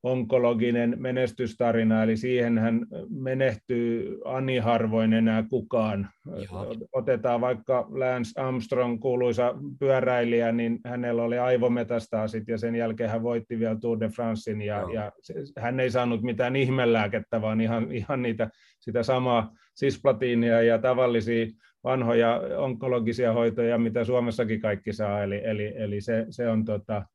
onkologinen 0.03 0.95
menestystarina, 0.99 2.03
eli 2.03 2.17
siihen 2.17 2.57
hän 2.57 2.85
menehtyy 3.09 4.19
ani 4.25 4.57
harvoin 4.57 5.13
enää 5.13 5.43
kukaan. 5.49 6.09
Joo. 6.25 6.75
Otetaan 6.91 7.41
vaikka 7.41 7.87
Lance 7.89 8.41
Armstrong, 8.41 8.99
kuuluisa 8.99 9.55
pyöräilijä, 9.79 10.51
niin 10.51 10.79
hänellä 10.85 11.23
oli 11.23 11.39
aivometastaasit 11.39 12.47
ja 12.47 12.57
sen 12.57 12.75
jälkeen 12.75 13.09
hän 13.09 13.23
voitti 13.23 13.59
vielä 13.59 13.75
Tour 13.81 13.99
de 13.99 14.09
Francein 14.09 14.61
ja, 14.61 14.85
ja 14.93 15.11
hän 15.59 15.79
ei 15.79 15.91
saanut 15.91 16.21
mitään 16.21 16.55
ihmelääkettä, 16.55 17.41
vaan 17.41 17.61
ihan, 17.61 17.91
ihan 17.91 18.21
niitä, 18.21 18.49
sitä 18.79 19.03
samaa 19.03 19.51
sisplatiinia 19.75 20.61
ja 20.61 20.79
tavallisia 20.79 21.45
vanhoja 21.83 22.41
onkologisia 22.57 23.33
hoitoja, 23.33 23.77
mitä 23.77 24.03
Suomessakin 24.03 24.61
kaikki 24.61 24.93
saa, 24.93 25.23
eli, 25.23 25.41
eli, 25.43 25.73
eli 25.75 26.01
se, 26.01 26.25
se 26.29 26.49
on 26.49 26.65
tota, 26.65 27.05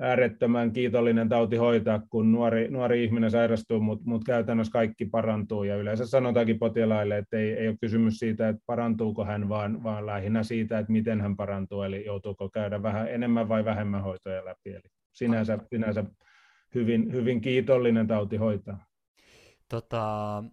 äärettömän 0.00 0.72
kiitollinen 0.72 1.28
tauti 1.28 1.56
hoitaa, 1.56 2.00
kun 2.10 2.32
nuori, 2.32 2.68
nuori 2.68 3.04
ihminen 3.04 3.30
sairastuu, 3.30 3.80
mutta 3.80 4.04
mut 4.06 4.24
käytännössä 4.24 4.72
kaikki 4.72 5.06
parantuu. 5.06 5.64
Ja 5.64 5.76
yleensä 5.76 6.06
sanotaankin 6.06 6.58
potilaille, 6.58 7.18
että 7.18 7.36
ei, 7.36 7.52
ei 7.52 7.68
ole 7.68 7.76
kysymys 7.80 8.18
siitä, 8.18 8.48
että 8.48 8.62
parantuuko 8.66 9.24
hän, 9.24 9.48
vaan, 9.48 9.82
vaan 9.82 10.06
lähinnä 10.06 10.42
siitä, 10.42 10.78
että 10.78 10.92
miten 10.92 11.20
hän 11.20 11.36
parantuu, 11.36 11.82
eli 11.82 12.04
joutuuko 12.04 12.48
käydä 12.48 12.82
vähän 12.82 13.08
enemmän 13.08 13.48
vai 13.48 13.64
vähemmän 13.64 14.02
hoitoja 14.02 14.44
läpi. 14.44 14.70
Eli 14.70 14.90
sinänsä, 15.12 15.58
sinänsä 15.70 16.04
hyvin, 16.74 17.12
hyvin 17.12 17.40
kiitollinen 17.40 18.06
tauti 18.06 18.36
hoitaa. 18.36 18.84
Tota, 19.68 20.44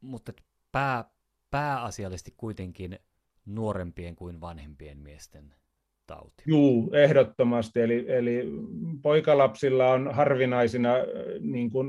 mutta 0.00 0.32
pää, 0.72 1.04
pääasiallisesti 1.50 2.34
kuitenkin 2.36 2.98
nuorempien 3.46 4.16
kuin 4.16 4.40
vanhempien 4.40 4.98
miesten 4.98 5.54
tauti. 6.14 6.42
Juu, 6.46 6.90
ehdottomasti. 6.92 7.80
Eli, 7.80 8.04
eli 8.08 8.44
poikalapsilla 9.02 9.92
on 9.92 10.14
harvinaisina 10.14 10.94
äh, 10.94 11.04
niin 11.40 11.70
kuin, 11.70 11.88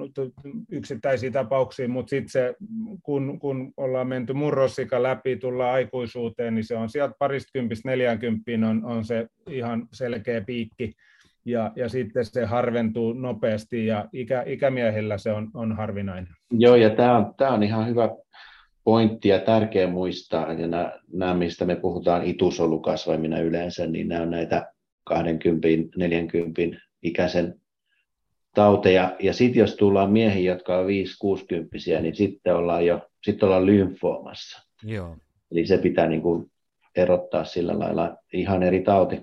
yksittäisiä 0.71 1.31
tapauksia, 1.31 1.89
mutta 1.89 2.09
sitten 2.09 2.29
se, 2.29 2.55
kun, 3.03 3.39
kun 3.39 3.73
ollaan 3.77 4.07
menty 4.07 4.33
murrosika 4.33 5.03
läpi, 5.03 5.35
tullaan 5.35 5.73
aikuisuuteen, 5.73 6.55
niin 6.55 6.65
se 6.65 6.75
on 6.75 6.89
sieltä 6.89 7.15
pariskympistä 7.19 7.89
neljänkymppiin 7.89 8.63
on, 8.63 8.85
on 8.85 9.05
se 9.05 9.27
ihan 9.49 9.87
selkeä 9.93 10.41
piikki. 10.41 10.93
Ja, 11.45 11.71
ja 11.75 11.89
sitten 11.89 12.25
se 12.25 12.45
harventuu 12.45 13.13
nopeasti 13.13 13.85
ja 13.85 14.05
ikä, 14.13 14.43
ikämiehillä 14.45 15.17
se 15.17 15.31
on, 15.31 15.49
on 15.53 15.75
harvinainen. 15.75 16.33
Joo, 16.51 16.75
ja 16.75 16.89
tämä 16.89 17.17
on, 17.17 17.33
tämä 17.37 17.51
on 17.51 17.63
ihan 17.63 17.87
hyvä 17.87 18.09
pointti 18.83 19.29
ja 19.29 19.39
tärkeä 19.39 19.87
muistaa, 19.87 20.53
ja 20.53 20.67
nämä, 20.67 20.99
nämä 21.13 21.33
mistä 21.33 21.65
me 21.65 21.75
puhutaan 21.75 22.25
itusolukasvaimina 22.25 23.39
yleensä, 23.39 23.87
niin 23.87 24.07
nämä 24.07 24.21
on 24.21 24.31
näitä 24.31 24.73
20, 25.03 25.67
40 25.97 26.61
ikäisen 27.03 27.61
tauteja. 28.55 29.15
Ja 29.19 29.33
sitten 29.33 29.59
jos 29.59 29.75
tullaan 29.75 30.11
miehiä, 30.11 30.53
jotka 30.53 30.77
on 30.77 30.85
5-60, 30.85 32.01
niin 32.01 32.15
sitten 32.15 32.55
ollaan 32.55 32.85
jo 32.85 33.01
sitten 33.23 33.47
ollaan 33.47 33.65
lymfoomassa. 33.65 34.69
Joo. 34.83 35.17
Eli 35.51 35.65
se 35.65 35.77
pitää 35.77 36.07
niin 36.07 36.21
kuin 36.21 36.51
erottaa 36.95 37.43
sillä 37.43 37.79
lailla 37.79 38.17
ihan 38.33 38.63
eri 38.63 38.81
tauti. 38.81 39.21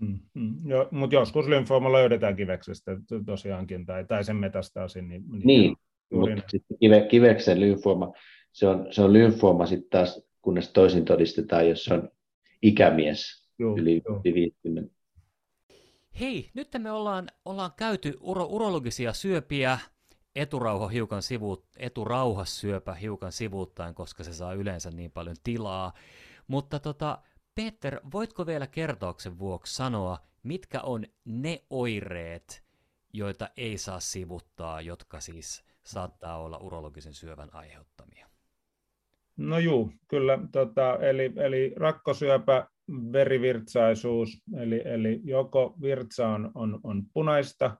Mm, 0.00 0.18
mm. 0.34 0.54
Jo, 0.66 0.88
mutta 0.90 1.16
joskus 1.16 1.48
lymfooma 1.48 1.92
löydetään 1.92 2.36
kiveksestä 2.36 2.92
tosiaankin, 3.26 3.86
tai, 3.86 4.04
tai 4.04 4.24
sen 4.24 4.36
metastaasin. 4.36 5.08
Niin, 5.08 5.24
niin, 5.30 5.46
niin 5.46 5.76
mutta 6.10 6.48
sitten 6.48 6.78
kive, 6.78 7.06
kiveksen 7.10 7.60
lymfooma, 7.60 8.12
se 8.54 8.66
on, 8.66 8.86
se 8.90 9.02
on 9.02 9.12
lymfooma 9.12 9.66
sitten 9.66 9.90
taas, 9.90 10.20
kunnes 10.42 10.68
toisin 10.68 11.04
todistetaan, 11.04 11.68
jos 11.68 11.88
on 11.88 12.08
ikämies 12.62 13.48
joo, 13.58 13.76
yli, 13.76 14.02
joo. 14.08 14.20
50. 14.24 14.94
Hei, 16.20 16.50
nyt 16.54 16.68
me 16.78 16.90
ollaan, 16.90 17.28
ollaan 17.44 17.72
käyty 17.76 18.14
uro, 18.20 18.44
urologisia 18.44 19.12
syöpiä, 19.12 19.78
eturauha 20.36 20.88
hiukan 20.88 21.22
sivu, 21.22 21.66
eturauhassyöpä 21.76 22.94
hiukan 22.94 23.32
sivuuttaen, 23.32 23.94
koska 23.94 24.24
se 24.24 24.32
saa 24.32 24.52
yleensä 24.52 24.90
niin 24.90 25.10
paljon 25.10 25.36
tilaa. 25.44 25.92
Mutta 26.48 26.80
tota, 26.80 27.18
Peter, 27.54 28.00
voitko 28.12 28.46
vielä 28.46 28.66
kertauksen 28.66 29.38
vuoksi 29.38 29.74
sanoa, 29.74 30.18
mitkä 30.42 30.80
on 30.80 31.04
ne 31.24 31.64
oireet, 31.70 32.64
joita 33.12 33.48
ei 33.56 33.78
saa 33.78 34.00
sivuttaa, 34.00 34.80
jotka 34.80 35.20
siis 35.20 35.64
saattaa 35.84 36.38
olla 36.38 36.58
urologisen 36.58 37.14
syövän 37.14 37.54
aiheuttamia? 37.54 38.34
No 39.36 39.58
juu, 39.58 39.92
kyllä. 40.08 40.38
Tota, 40.52 40.98
eli, 41.00 41.32
eli 41.36 41.72
rakkosyöpä, 41.76 42.66
verivirtsaisuus, 43.12 44.42
eli, 44.56 44.82
eli 44.84 45.20
joko 45.24 45.74
virtsa 45.82 46.28
on, 46.28 46.50
on, 46.54 46.80
on 46.82 47.02
punaista, 47.12 47.76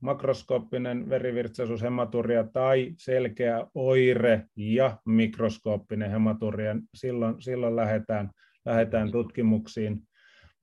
makroskooppinen 0.00 1.08
verivirtsaisuus, 1.08 1.82
hematuria 1.82 2.44
tai 2.52 2.92
selkeä 2.98 3.66
oire 3.74 4.44
ja 4.56 4.98
mikroskooppinen 5.06 6.10
hematuria. 6.10 6.76
Silloin, 6.94 7.42
silloin 7.42 7.76
lähdetään, 7.76 8.30
lähdetään 8.64 9.12
tutkimuksiin. 9.12 10.02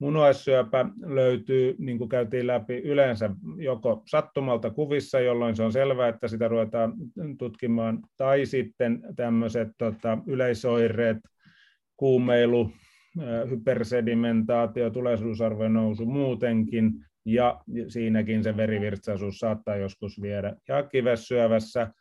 Munuaissyöpä 0.02 0.86
löytyy, 1.06 1.76
niin 1.80 1.98
kuin 1.98 2.10
käytiin 2.10 2.48
läpi, 2.48 2.78
yleensä 2.78 3.30
joko 3.58 4.04
sattumalta 4.08 4.70
kuvissa, 4.70 5.20
jolloin 5.20 5.56
se 5.56 5.64
on 5.64 5.72
selvää, 5.72 6.08
että 6.08 6.28
sitä 6.28 6.48
ruvetaan 6.48 6.94
tutkimaan, 7.38 8.00
tai 8.18 8.46
sitten 8.46 9.02
tämmöiset 9.16 9.68
tota, 9.78 10.18
yleisoireet, 10.28 11.18
kuumeilu, 11.98 12.72
hypersedimentaatio, 13.50 14.90
tuleisuusarvojen 14.90 15.74
nousu 15.74 16.06
muutenkin, 16.06 16.92
ja 17.26 17.62
siinäkin 17.88 18.44
se 18.44 18.58
verivirtsaisuus 18.58 19.40
saattaa 19.40 19.76
joskus 19.76 20.22
viedä. 20.22 20.56
Ja 20.68 20.84
kivessyövässä 20.84 21.94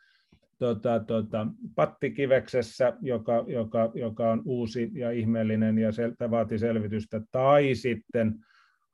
tota, 0.61 0.99
tota, 0.99 1.47
pattikiveksessä, 1.75 2.93
joka, 3.01 3.43
joka, 3.47 3.91
joka 3.93 4.31
on 4.31 4.41
uusi 4.45 4.91
ja 4.93 5.11
ihmeellinen 5.11 5.77
ja 5.77 5.91
sel, 5.91 6.11
vaatii 6.31 6.59
selvitystä, 6.59 7.21
tai 7.31 7.75
sitten 7.75 8.35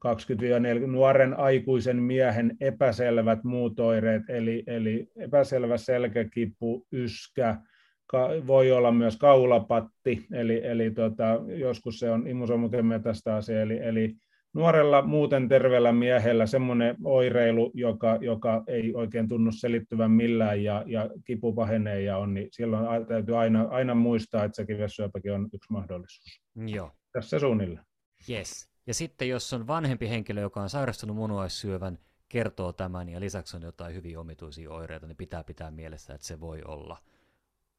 20-40 0.08 0.88
nuoren 0.88 1.40
aikuisen 1.40 2.04
miehen 2.04 2.58
epäselvät 2.62 3.44
muut 3.44 3.80
oireet, 3.80 4.24
eli, 4.30 4.64
eli 4.68 5.08
epäselvä 5.16 5.78
selkäkipu, 5.78 6.88
yskä, 6.92 7.58
ka, 8.06 8.30
voi 8.48 8.72
olla 8.72 8.92
myös 8.92 9.18
kaulapatti, 9.18 10.26
eli, 10.32 10.62
eli 10.64 10.92
tota, 10.92 11.26
joskus 11.48 12.00
se 12.00 12.12
on 12.12 12.28
immusomukemetastasi, 12.28 13.54
eli, 13.54 13.80
eli 13.84 14.16
nuorella 14.58 15.02
muuten 15.02 15.48
terveellä 15.48 15.92
miehellä 15.92 16.46
semmoinen 16.46 16.96
oireilu, 17.04 17.72
joka, 17.74 18.18
joka 18.22 18.64
ei 18.68 18.94
oikein 18.96 19.28
tunnu 19.28 19.52
selittyvän 19.52 20.12
millään 20.12 20.64
ja, 20.64 20.84
ja 20.86 21.10
kipu 21.26 21.54
pahenee 21.54 22.02
ja 22.02 22.18
on, 22.18 22.34
niin 22.34 22.48
silloin 22.52 23.06
täytyy 23.06 23.38
aina, 23.38 23.68
aina 23.70 23.96
muistaa, 23.96 24.44
että 24.44 24.56
se 24.56 24.66
kivessyöpäkin 24.66 25.34
on 25.34 25.50
yksi 25.54 25.72
mahdollisuus. 25.74 26.42
Joo. 26.56 26.92
Tässä 27.12 27.40
suunnilleen. 27.40 27.86
Yes. 28.30 28.70
Ja 28.88 28.94
sitten 28.94 29.30
jos 29.30 29.54
on 29.54 29.68
vanhempi 29.68 30.10
henkilö, 30.10 30.42
joka 30.42 30.62
on 30.62 30.70
sairastunut 30.70 31.16
munuaissyövän, 31.16 32.00
kertoo 32.30 32.74
tämän 32.74 33.10
ja 33.10 33.20
lisäksi 33.20 33.58
on 33.58 33.64
jotain 33.64 33.96
hyvin 33.96 34.18
omituisia 34.18 34.72
oireita, 34.72 35.08
niin 35.08 35.18
pitää 35.18 35.44
pitää 35.44 35.72
mielessä, 35.72 36.14
että 36.14 36.28
se 36.28 36.40
voi 36.40 36.62
olla– 36.66 36.98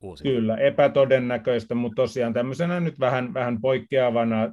uusi. 0.01 0.23
Kyllä, 0.25 0.57
epätodennäköistä, 0.57 1.75
mutta 1.75 2.03
tosiaan 2.03 2.33
tämmöisenä 2.33 2.81
nyt 2.81 3.01
vähän, 3.01 3.35
vähän 3.35 3.61
poikkeavana 3.61 4.51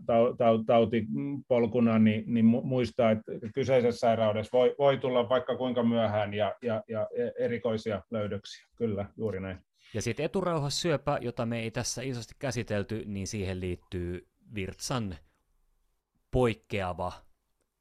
tautipolkuna, 0.66 2.00
niin, 2.00 2.24
niin 2.28 2.46
muistaa, 2.46 3.12
että 3.12 3.32
kyseisessä 3.54 4.00
sairaudessa 4.00 4.58
voi, 4.58 4.76
voi 4.80 4.98
tulla 4.98 5.30
vaikka 5.30 5.58
kuinka 5.58 5.84
myöhään 5.84 6.34
ja, 6.34 6.56
ja, 6.62 6.84
ja 6.90 7.08
erikoisia 7.40 8.02
löydöksiä. 8.12 8.66
Kyllä, 8.76 9.06
juuri 9.18 9.40
näin. 9.40 9.58
Ja 9.94 10.02
sitten 10.02 10.26
eturauhassyöpä, 10.26 11.18
jota 11.22 11.46
me 11.46 11.60
ei 11.60 11.72
tässä 11.72 12.02
isosti 12.02 12.36
käsitelty, 12.40 13.04
niin 13.06 13.28
siihen 13.28 13.60
liittyy 13.60 14.28
virtsan 14.56 15.16
poikkeava 16.32 17.12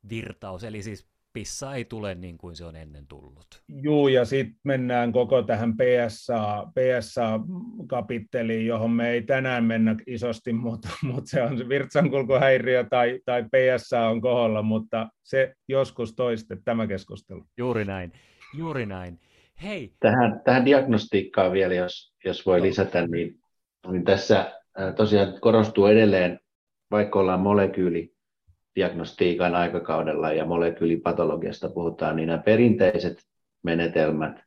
virtaus, 0.08 0.64
eli 0.64 0.82
siis 0.82 1.13
pissa 1.34 1.74
ei 1.74 1.84
tule 1.84 2.14
niin 2.14 2.38
kuin 2.38 2.56
se 2.56 2.64
on 2.64 2.76
ennen 2.76 3.06
tullut. 3.06 3.46
Juu, 3.68 4.08
ja 4.08 4.24
sitten 4.24 4.60
mennään 4.64 5.12
koko 5.12 5.42
tähän 5.42 5.74
PSA, 5.76 6.66
PSA-kapitteliin, 6.74 8.66
johon 8.66 8.90
me 8.90 9.10
ei 9.10 9.22
tänään 9.22 9.64
mennä 9.64 9.96
isosti, 10.06 10.52
mutta, 10.52 10.88
mutta 11.02 11.30
se 11.30 11.42
on 11.42 11.58
se 11.58 11.68
virtsankulkuhäiriö 11.68 12.84
tai, 12.90 13.20
tai 13.24 13.44
PSA 13.44 14.08
on 14.08 14.20
koholla, 14.20 14.62
mutta 14.62 15.08
se 15.22 15.54
joskus 15.68 16.14
toiste 16.14 16.56
tämä 16.64 16.86
keskustelu. 16.86 17.44
Juuri 17.56 17.84
näin, 17.84 18.12
juuri 18.56 18.86
näin. 18.86 19.20
Hei. 19.62 19.92
Tähän, 20.00 20.40
tähän 20.44 20.64
diagnostiikkaan 20.64 21.52
vielä, 21.52 21.74
jos, 21.74 22.14
jos 22.24 22.46
voi 22.46 22.62
lisätä, 22.62 23.06
niin, 23.06 23.40
niin 23.90 24.04
tässä 24.04 24.60
tosiaan 24.96 25.40
korostuu 25.40 25.86
edelleen, 25.86 26.40
vaikka 26.90 27.18
ollaan 27.18 27.40
molekyyli 27.40 28.13
diagnostiikan 28.76 29.54
aikakaudella 29.54 30.32
ja 30.32 30.44
molekyylipatologiasta 30.44 31.68
puhutaan, 31.68 32.16
niin 32.16 32.26
nämä 32.26 32.38
perinteiset 32.38 33.18
menetelmät, 33.62 34.44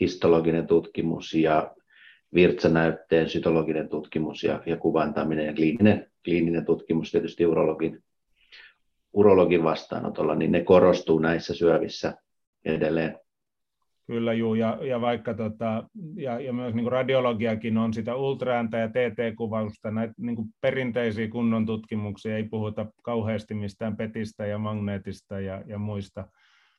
histologinen 0.00 0.66
tutkimus 0.66 1.34
ja 1.34 1.74
virtsanäytteen 2.34 3.28
sytologinen 3.28 3.88
tutkimus 3.88 4.44
ja, 4.44 4.62
ja 4.66 4.76
kuvantaminen 4.76 5.46
ja 5.46 5.54
kliininen, 5.54 6.10
kliininen 6.24 6.64
tutkimus 6.64 7.10
tietysti 7.10 7.46
urologin, 7.46 8.02
urologin 9.12 9.64
vastaanotolla, 9.64 10.34
niin 10.34 10.52
ne 10.52 10.64
korostuu 10.64 11.18
näissä 11.18 11.54
syövissä 11.54 12.14
edelleen. 12.64 13.18
Kyllä 14.06 14.32
juu, 14.32 14.54
ja, 14.54 14.78
ja 14.82 15.00
vaikka 15.00 15.34
tota, 15.34 15.84
ja, 16.16 16.40
ja 16.40 16.52
myös 16.52 16.74
niin 16.74 16.92
radiologiakin 16.92 17.78
on 17.78 17.94
sitä 17.94 18.14
ultraääntä 18.14 18.78
ja 18.78 18.88
TT-kuvausta, 18.88 19.90
näitä 19.90 20.14
niin 20.16 20.36
perinteisiä 20.60 21.28
kunnon 21.28 21.66
tutkimuksia, 21.66 22.36
ei 22.36 22.44
puhuta 22.44 22.86
kauheasti 23.02 23.54
mistään 23.54 23.96
petistä 23.96 24.46
ja 24.46 24.58
magneetista 24.58 25.40
ja, 25.40 25.62
ja 25.66 25.78
muista. 25.78 26.28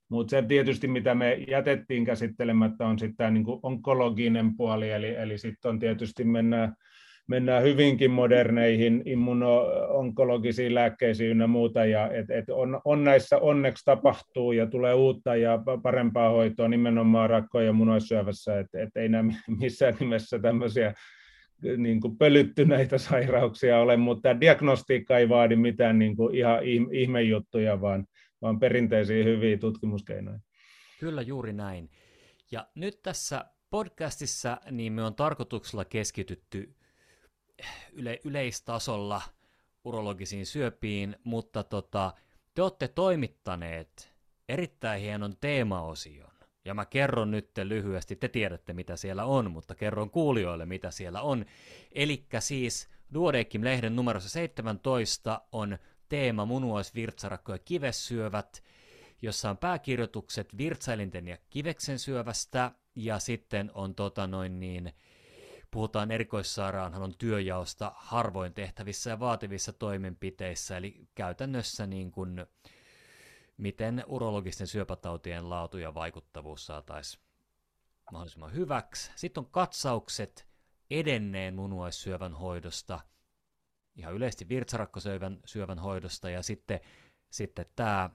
Mutta 0.09 0.31
se 0.31 0.41
tietysti, 0.47 0.87
mitä 0.87 1.15
me 1.15 1.33
jätettiin 1.33 2.05
käsittelemättä, 2.05 2.87
on 2.87 2.99
sitten 2.99 3.17
tämä 3.17 3.31
niin 3.31 3.45
onkologinen 3.63 4.57
puoli, 4.57 4.89
eli, 4.89 5.15
eli 5.15 5.37
sitten 5.37 5.69
on 5.69 5.79
tietysti 5.79 6.23
mennään 6.23 6.75
mennään 7.27 7.63
hyvinkin 7.63 8.11
moderneihin 8.11 9.03
immuno-onkologisiin 9.05 10.75
lääkkeisiin 10.75 11.29
ynnä 11.29 11.47
muuta, 11.47 11.85
ja 11.85 12.11
et, 12.11 12.29
et 12.29 12.49
on, 12.49 12.81
on 12.85 13.03
näissä 13.03 13.37
onneksi 13.37 13.85
tapahtuu 13.85 14.51
ja 14.51 14.67
tulee 14.67 14.93
uutta 14.93 15.35
ja 15.35 15.59
parempaa 15.83 16.29
hoitoa 16.29 16.67
nimenomaan 16.67 17.29
rakko- 17.29 17.61
ja 17.61 17.73
munoissyövässä, 17.73 18.59
että 18.59 18.81
et 18.81 18.89
ei 18.95 19.09
nämä 19.09 19.33
missään 19.59 19.95
nimessä 19.99 20.39
tämmöisiä 20.39 20.93
niin 21.77 22.01
kuin 22.01 22.17
pölyttyneitä 22.17 22.97
sairauksia 22.97 23.79
ole, 23.79 23.97
mutta 23.97 24.41
diagnostiikka 24.41 25.17
ei 25.17 25.29
vaadi 25.29 25.55
mitään 25.55 25.99
niin 25.99 26.15
kuin 26.15 26.35
ihan 26.35 26.59
ihmejuttuja, 26.91 27.81
vaan, 27.81 28.05
vaan 28.41 28.59
perinteisiä 28.59 29.23
hyviä 29.23 29.57
tutkimuskeinoja. 29.57 30.39
Kyllä 30.99 31.21
juuri 31.21 31.53
näin. 31.53 31.89
Ja 32.51 32.67
nyt 32.75 33.01
tässä 33.03 33.45
podcastissa 33.69 34.57
niin 34.71 34.93
me 34.93 35.03
on 35.03 35.15
tarkoituksella 35.15 35.85
keskitytty 35.85 36.75
yle, 37.93 38.19
yleistasolla 38.23 39.21
urologisiin 39.83 40.45
syöpiin, 40.45 41.15
mutta 41.23 41.63
tota, 41.63 42.13
te 42.53 42.61
olette 42.61 42.87
toimittaneet 42.87 44.13
erittäin 44.49 45.01
hienon 45.01 45.37
teemaosion. 45.41 46.33
Ja 46.65 46.73
mä 46.73 46.85
kerron 46.85 47.31
nyt 47.31 47.49
lyhyesti, 47.63 48.15
te 48.15 48.27
tiedätte 48.27 48.73
mitä 48.73 48.95
siellä 48.95 49.25
on, 49.25 49.51
mutta 49.51 49.75
kerron 49.75 50.09
kuulijoille 50.09 50.65
mitä 50.65 50.91
siellä 50.91 51.21
on. 51.21 51.45
Eli 51.91 52.25
siis 52.39 52.89
Duodeckim-lehden 53.13 53.95
numerossa 53.95 54.29
17 54.29 55.41
on 55.51 55.77
teema 56.09 56.45
munuaisvirtsarakko 56.45 57.51
ja 57.51 57.59
kivessyövät, 57.59 58.63
jossa 59.21 59.49
on 59.49 59.57
pääkirjoitukset 59.57 60.57
virtsailinten 60.57 61.27
ja 61.27 61.37
kiveksen 61.49 61.99
syövästä, 61.99 62.71
ja 62.95 63.19
sitten 63.19 63.71
on 63.73 63.95
tota 63.95 64.27
noin 64.27 64.59
niin, 64.59 64.93
puhutaan 65.73 66.11
erikoissairaanhoidon 66.11 67.17
työjaosta 67.17 67.91
harvoin 67.95 68.53
tehtävissä 68.53 69.09
ja 69.09 69.19
vaativissa 69.19 69.73
toimenpiteissä, 69.73 70.77
eli 70.77 71.07
käytännössä 71.15 71.87
niin 71.87 72.11
kuin, 72.11 72.45
miten 73.57 74.03
urologisten 74.07 74.67
syöpätautien 74.67 75.49
laatu 75.49 75.77
ja 75.77 75.93
vaikuttavuus 75.93 76.65
saataisiin 76.65 77.23
mahdollisimman 78.11 78.53
hyväksi. 78.53 79.11
Sitten 79.15 79.41
on 79.41 79.51
katsaukset 79.51 80.47
edenneen 80.91 81.55
munuaissyövän 81.55 82.33
hoidosta, 82.33 82.99
ihan 83.95 84.13
yleisesti 84.13 84.49
virtsarakkosöivän 84.49 85.39
syövän 85.45 85.79
hoidosta, 85.79 86.29
ja 86.29 86.43
sitten, 86.43 86.79
sitten 87.29 87.65
tämä 87.75 88.09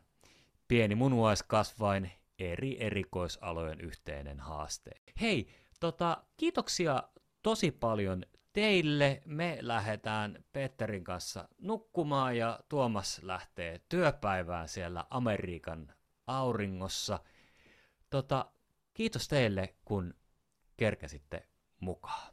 pieni 0.68 0.94
munuaiskasvain 0.94 2.11
eri 2.38 2.76
erikoisalojen 2.84 3.80
yhteinen 3.80 4.40
haaste. 4.40 4.90
Hei, 5.20 5.48
tota, 5.80 6.24
kiitoksia 6.36 7.02
tosi 7.49 7.70
paljon 7.70 8.22
teille. 8.53 9.22
Me 9.24 9.59
lähdetään 9.61 10.44
Petterin 10.53 11.05
kanssa 11.05 11.49
nukkumaan 11.59 12.36
ja 12.36 12.61
Tuomas 12.68 13.20
lähtee 13.22 13.80
työpäivään 13.88 14.68
siellä 14.68 15.05
Amerikan 15.11 15.92
auringossa. 16.26 17.18
Tota, 18.11 18.46
kiitos 18.94 19.28
teille, 19.28 19.74
kun 19.84 20.14
kerkäsitte 20.76 21.49
mukaan. 21.80 22.32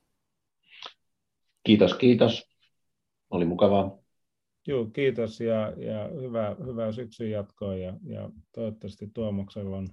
Kiitos, 1.63 1.93
kiitos. 1.93 2.49
Oli 3.29 3.45
mukavaa. 3.45 3.97
Joo, 4.67 4.85
kiitos 4.85 5.41
ja, 5.41 5.73
ja 5.77 6.09
hyvää, 6.21 6.55
hyvää 6.65 6.91
syksyn 6.91 7.31
jatkoa 7.31 7.75
ja, 7.75 7.93
ja 8.03 8.29
toivottavasti 8.55 9.07
Tuomoksella 9.13 9.77
on 9.77 9.87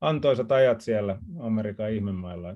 antoisat 0.00 0.52
ajat 0.52 0.80
siellä 0.80 1.18
Amerikan 1.38 1.90
ihmemailla. 1.90 2.54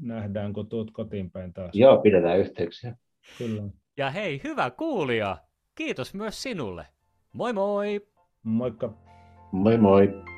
Nähdään, 0.00 0.52
kun 0.52 0.68
tuut 0.68 0.90
kotiin 0.90 1.30
päin 1.30 1.52
taas. 1.52 1.70
Joo, 1.74 1.98
pidetään 1.98 2.38
yhteyksiä. 2.38 2.96
Kyllä. 3.38 3.62
Ja 3.96 4.10
hei, 4.10 4.40
hyvä 4.44 4.70
kuulija. 4.70 5.36
Kiitos 5.74 6.14
myös 6.14 6.42
sinulle. 6.42 6.86
Moi 7.32 7.52
moi! 7.52 8.06
Moikka! 8.42 8.94
Moi 9.52 9.78
moi! 9.78 10.35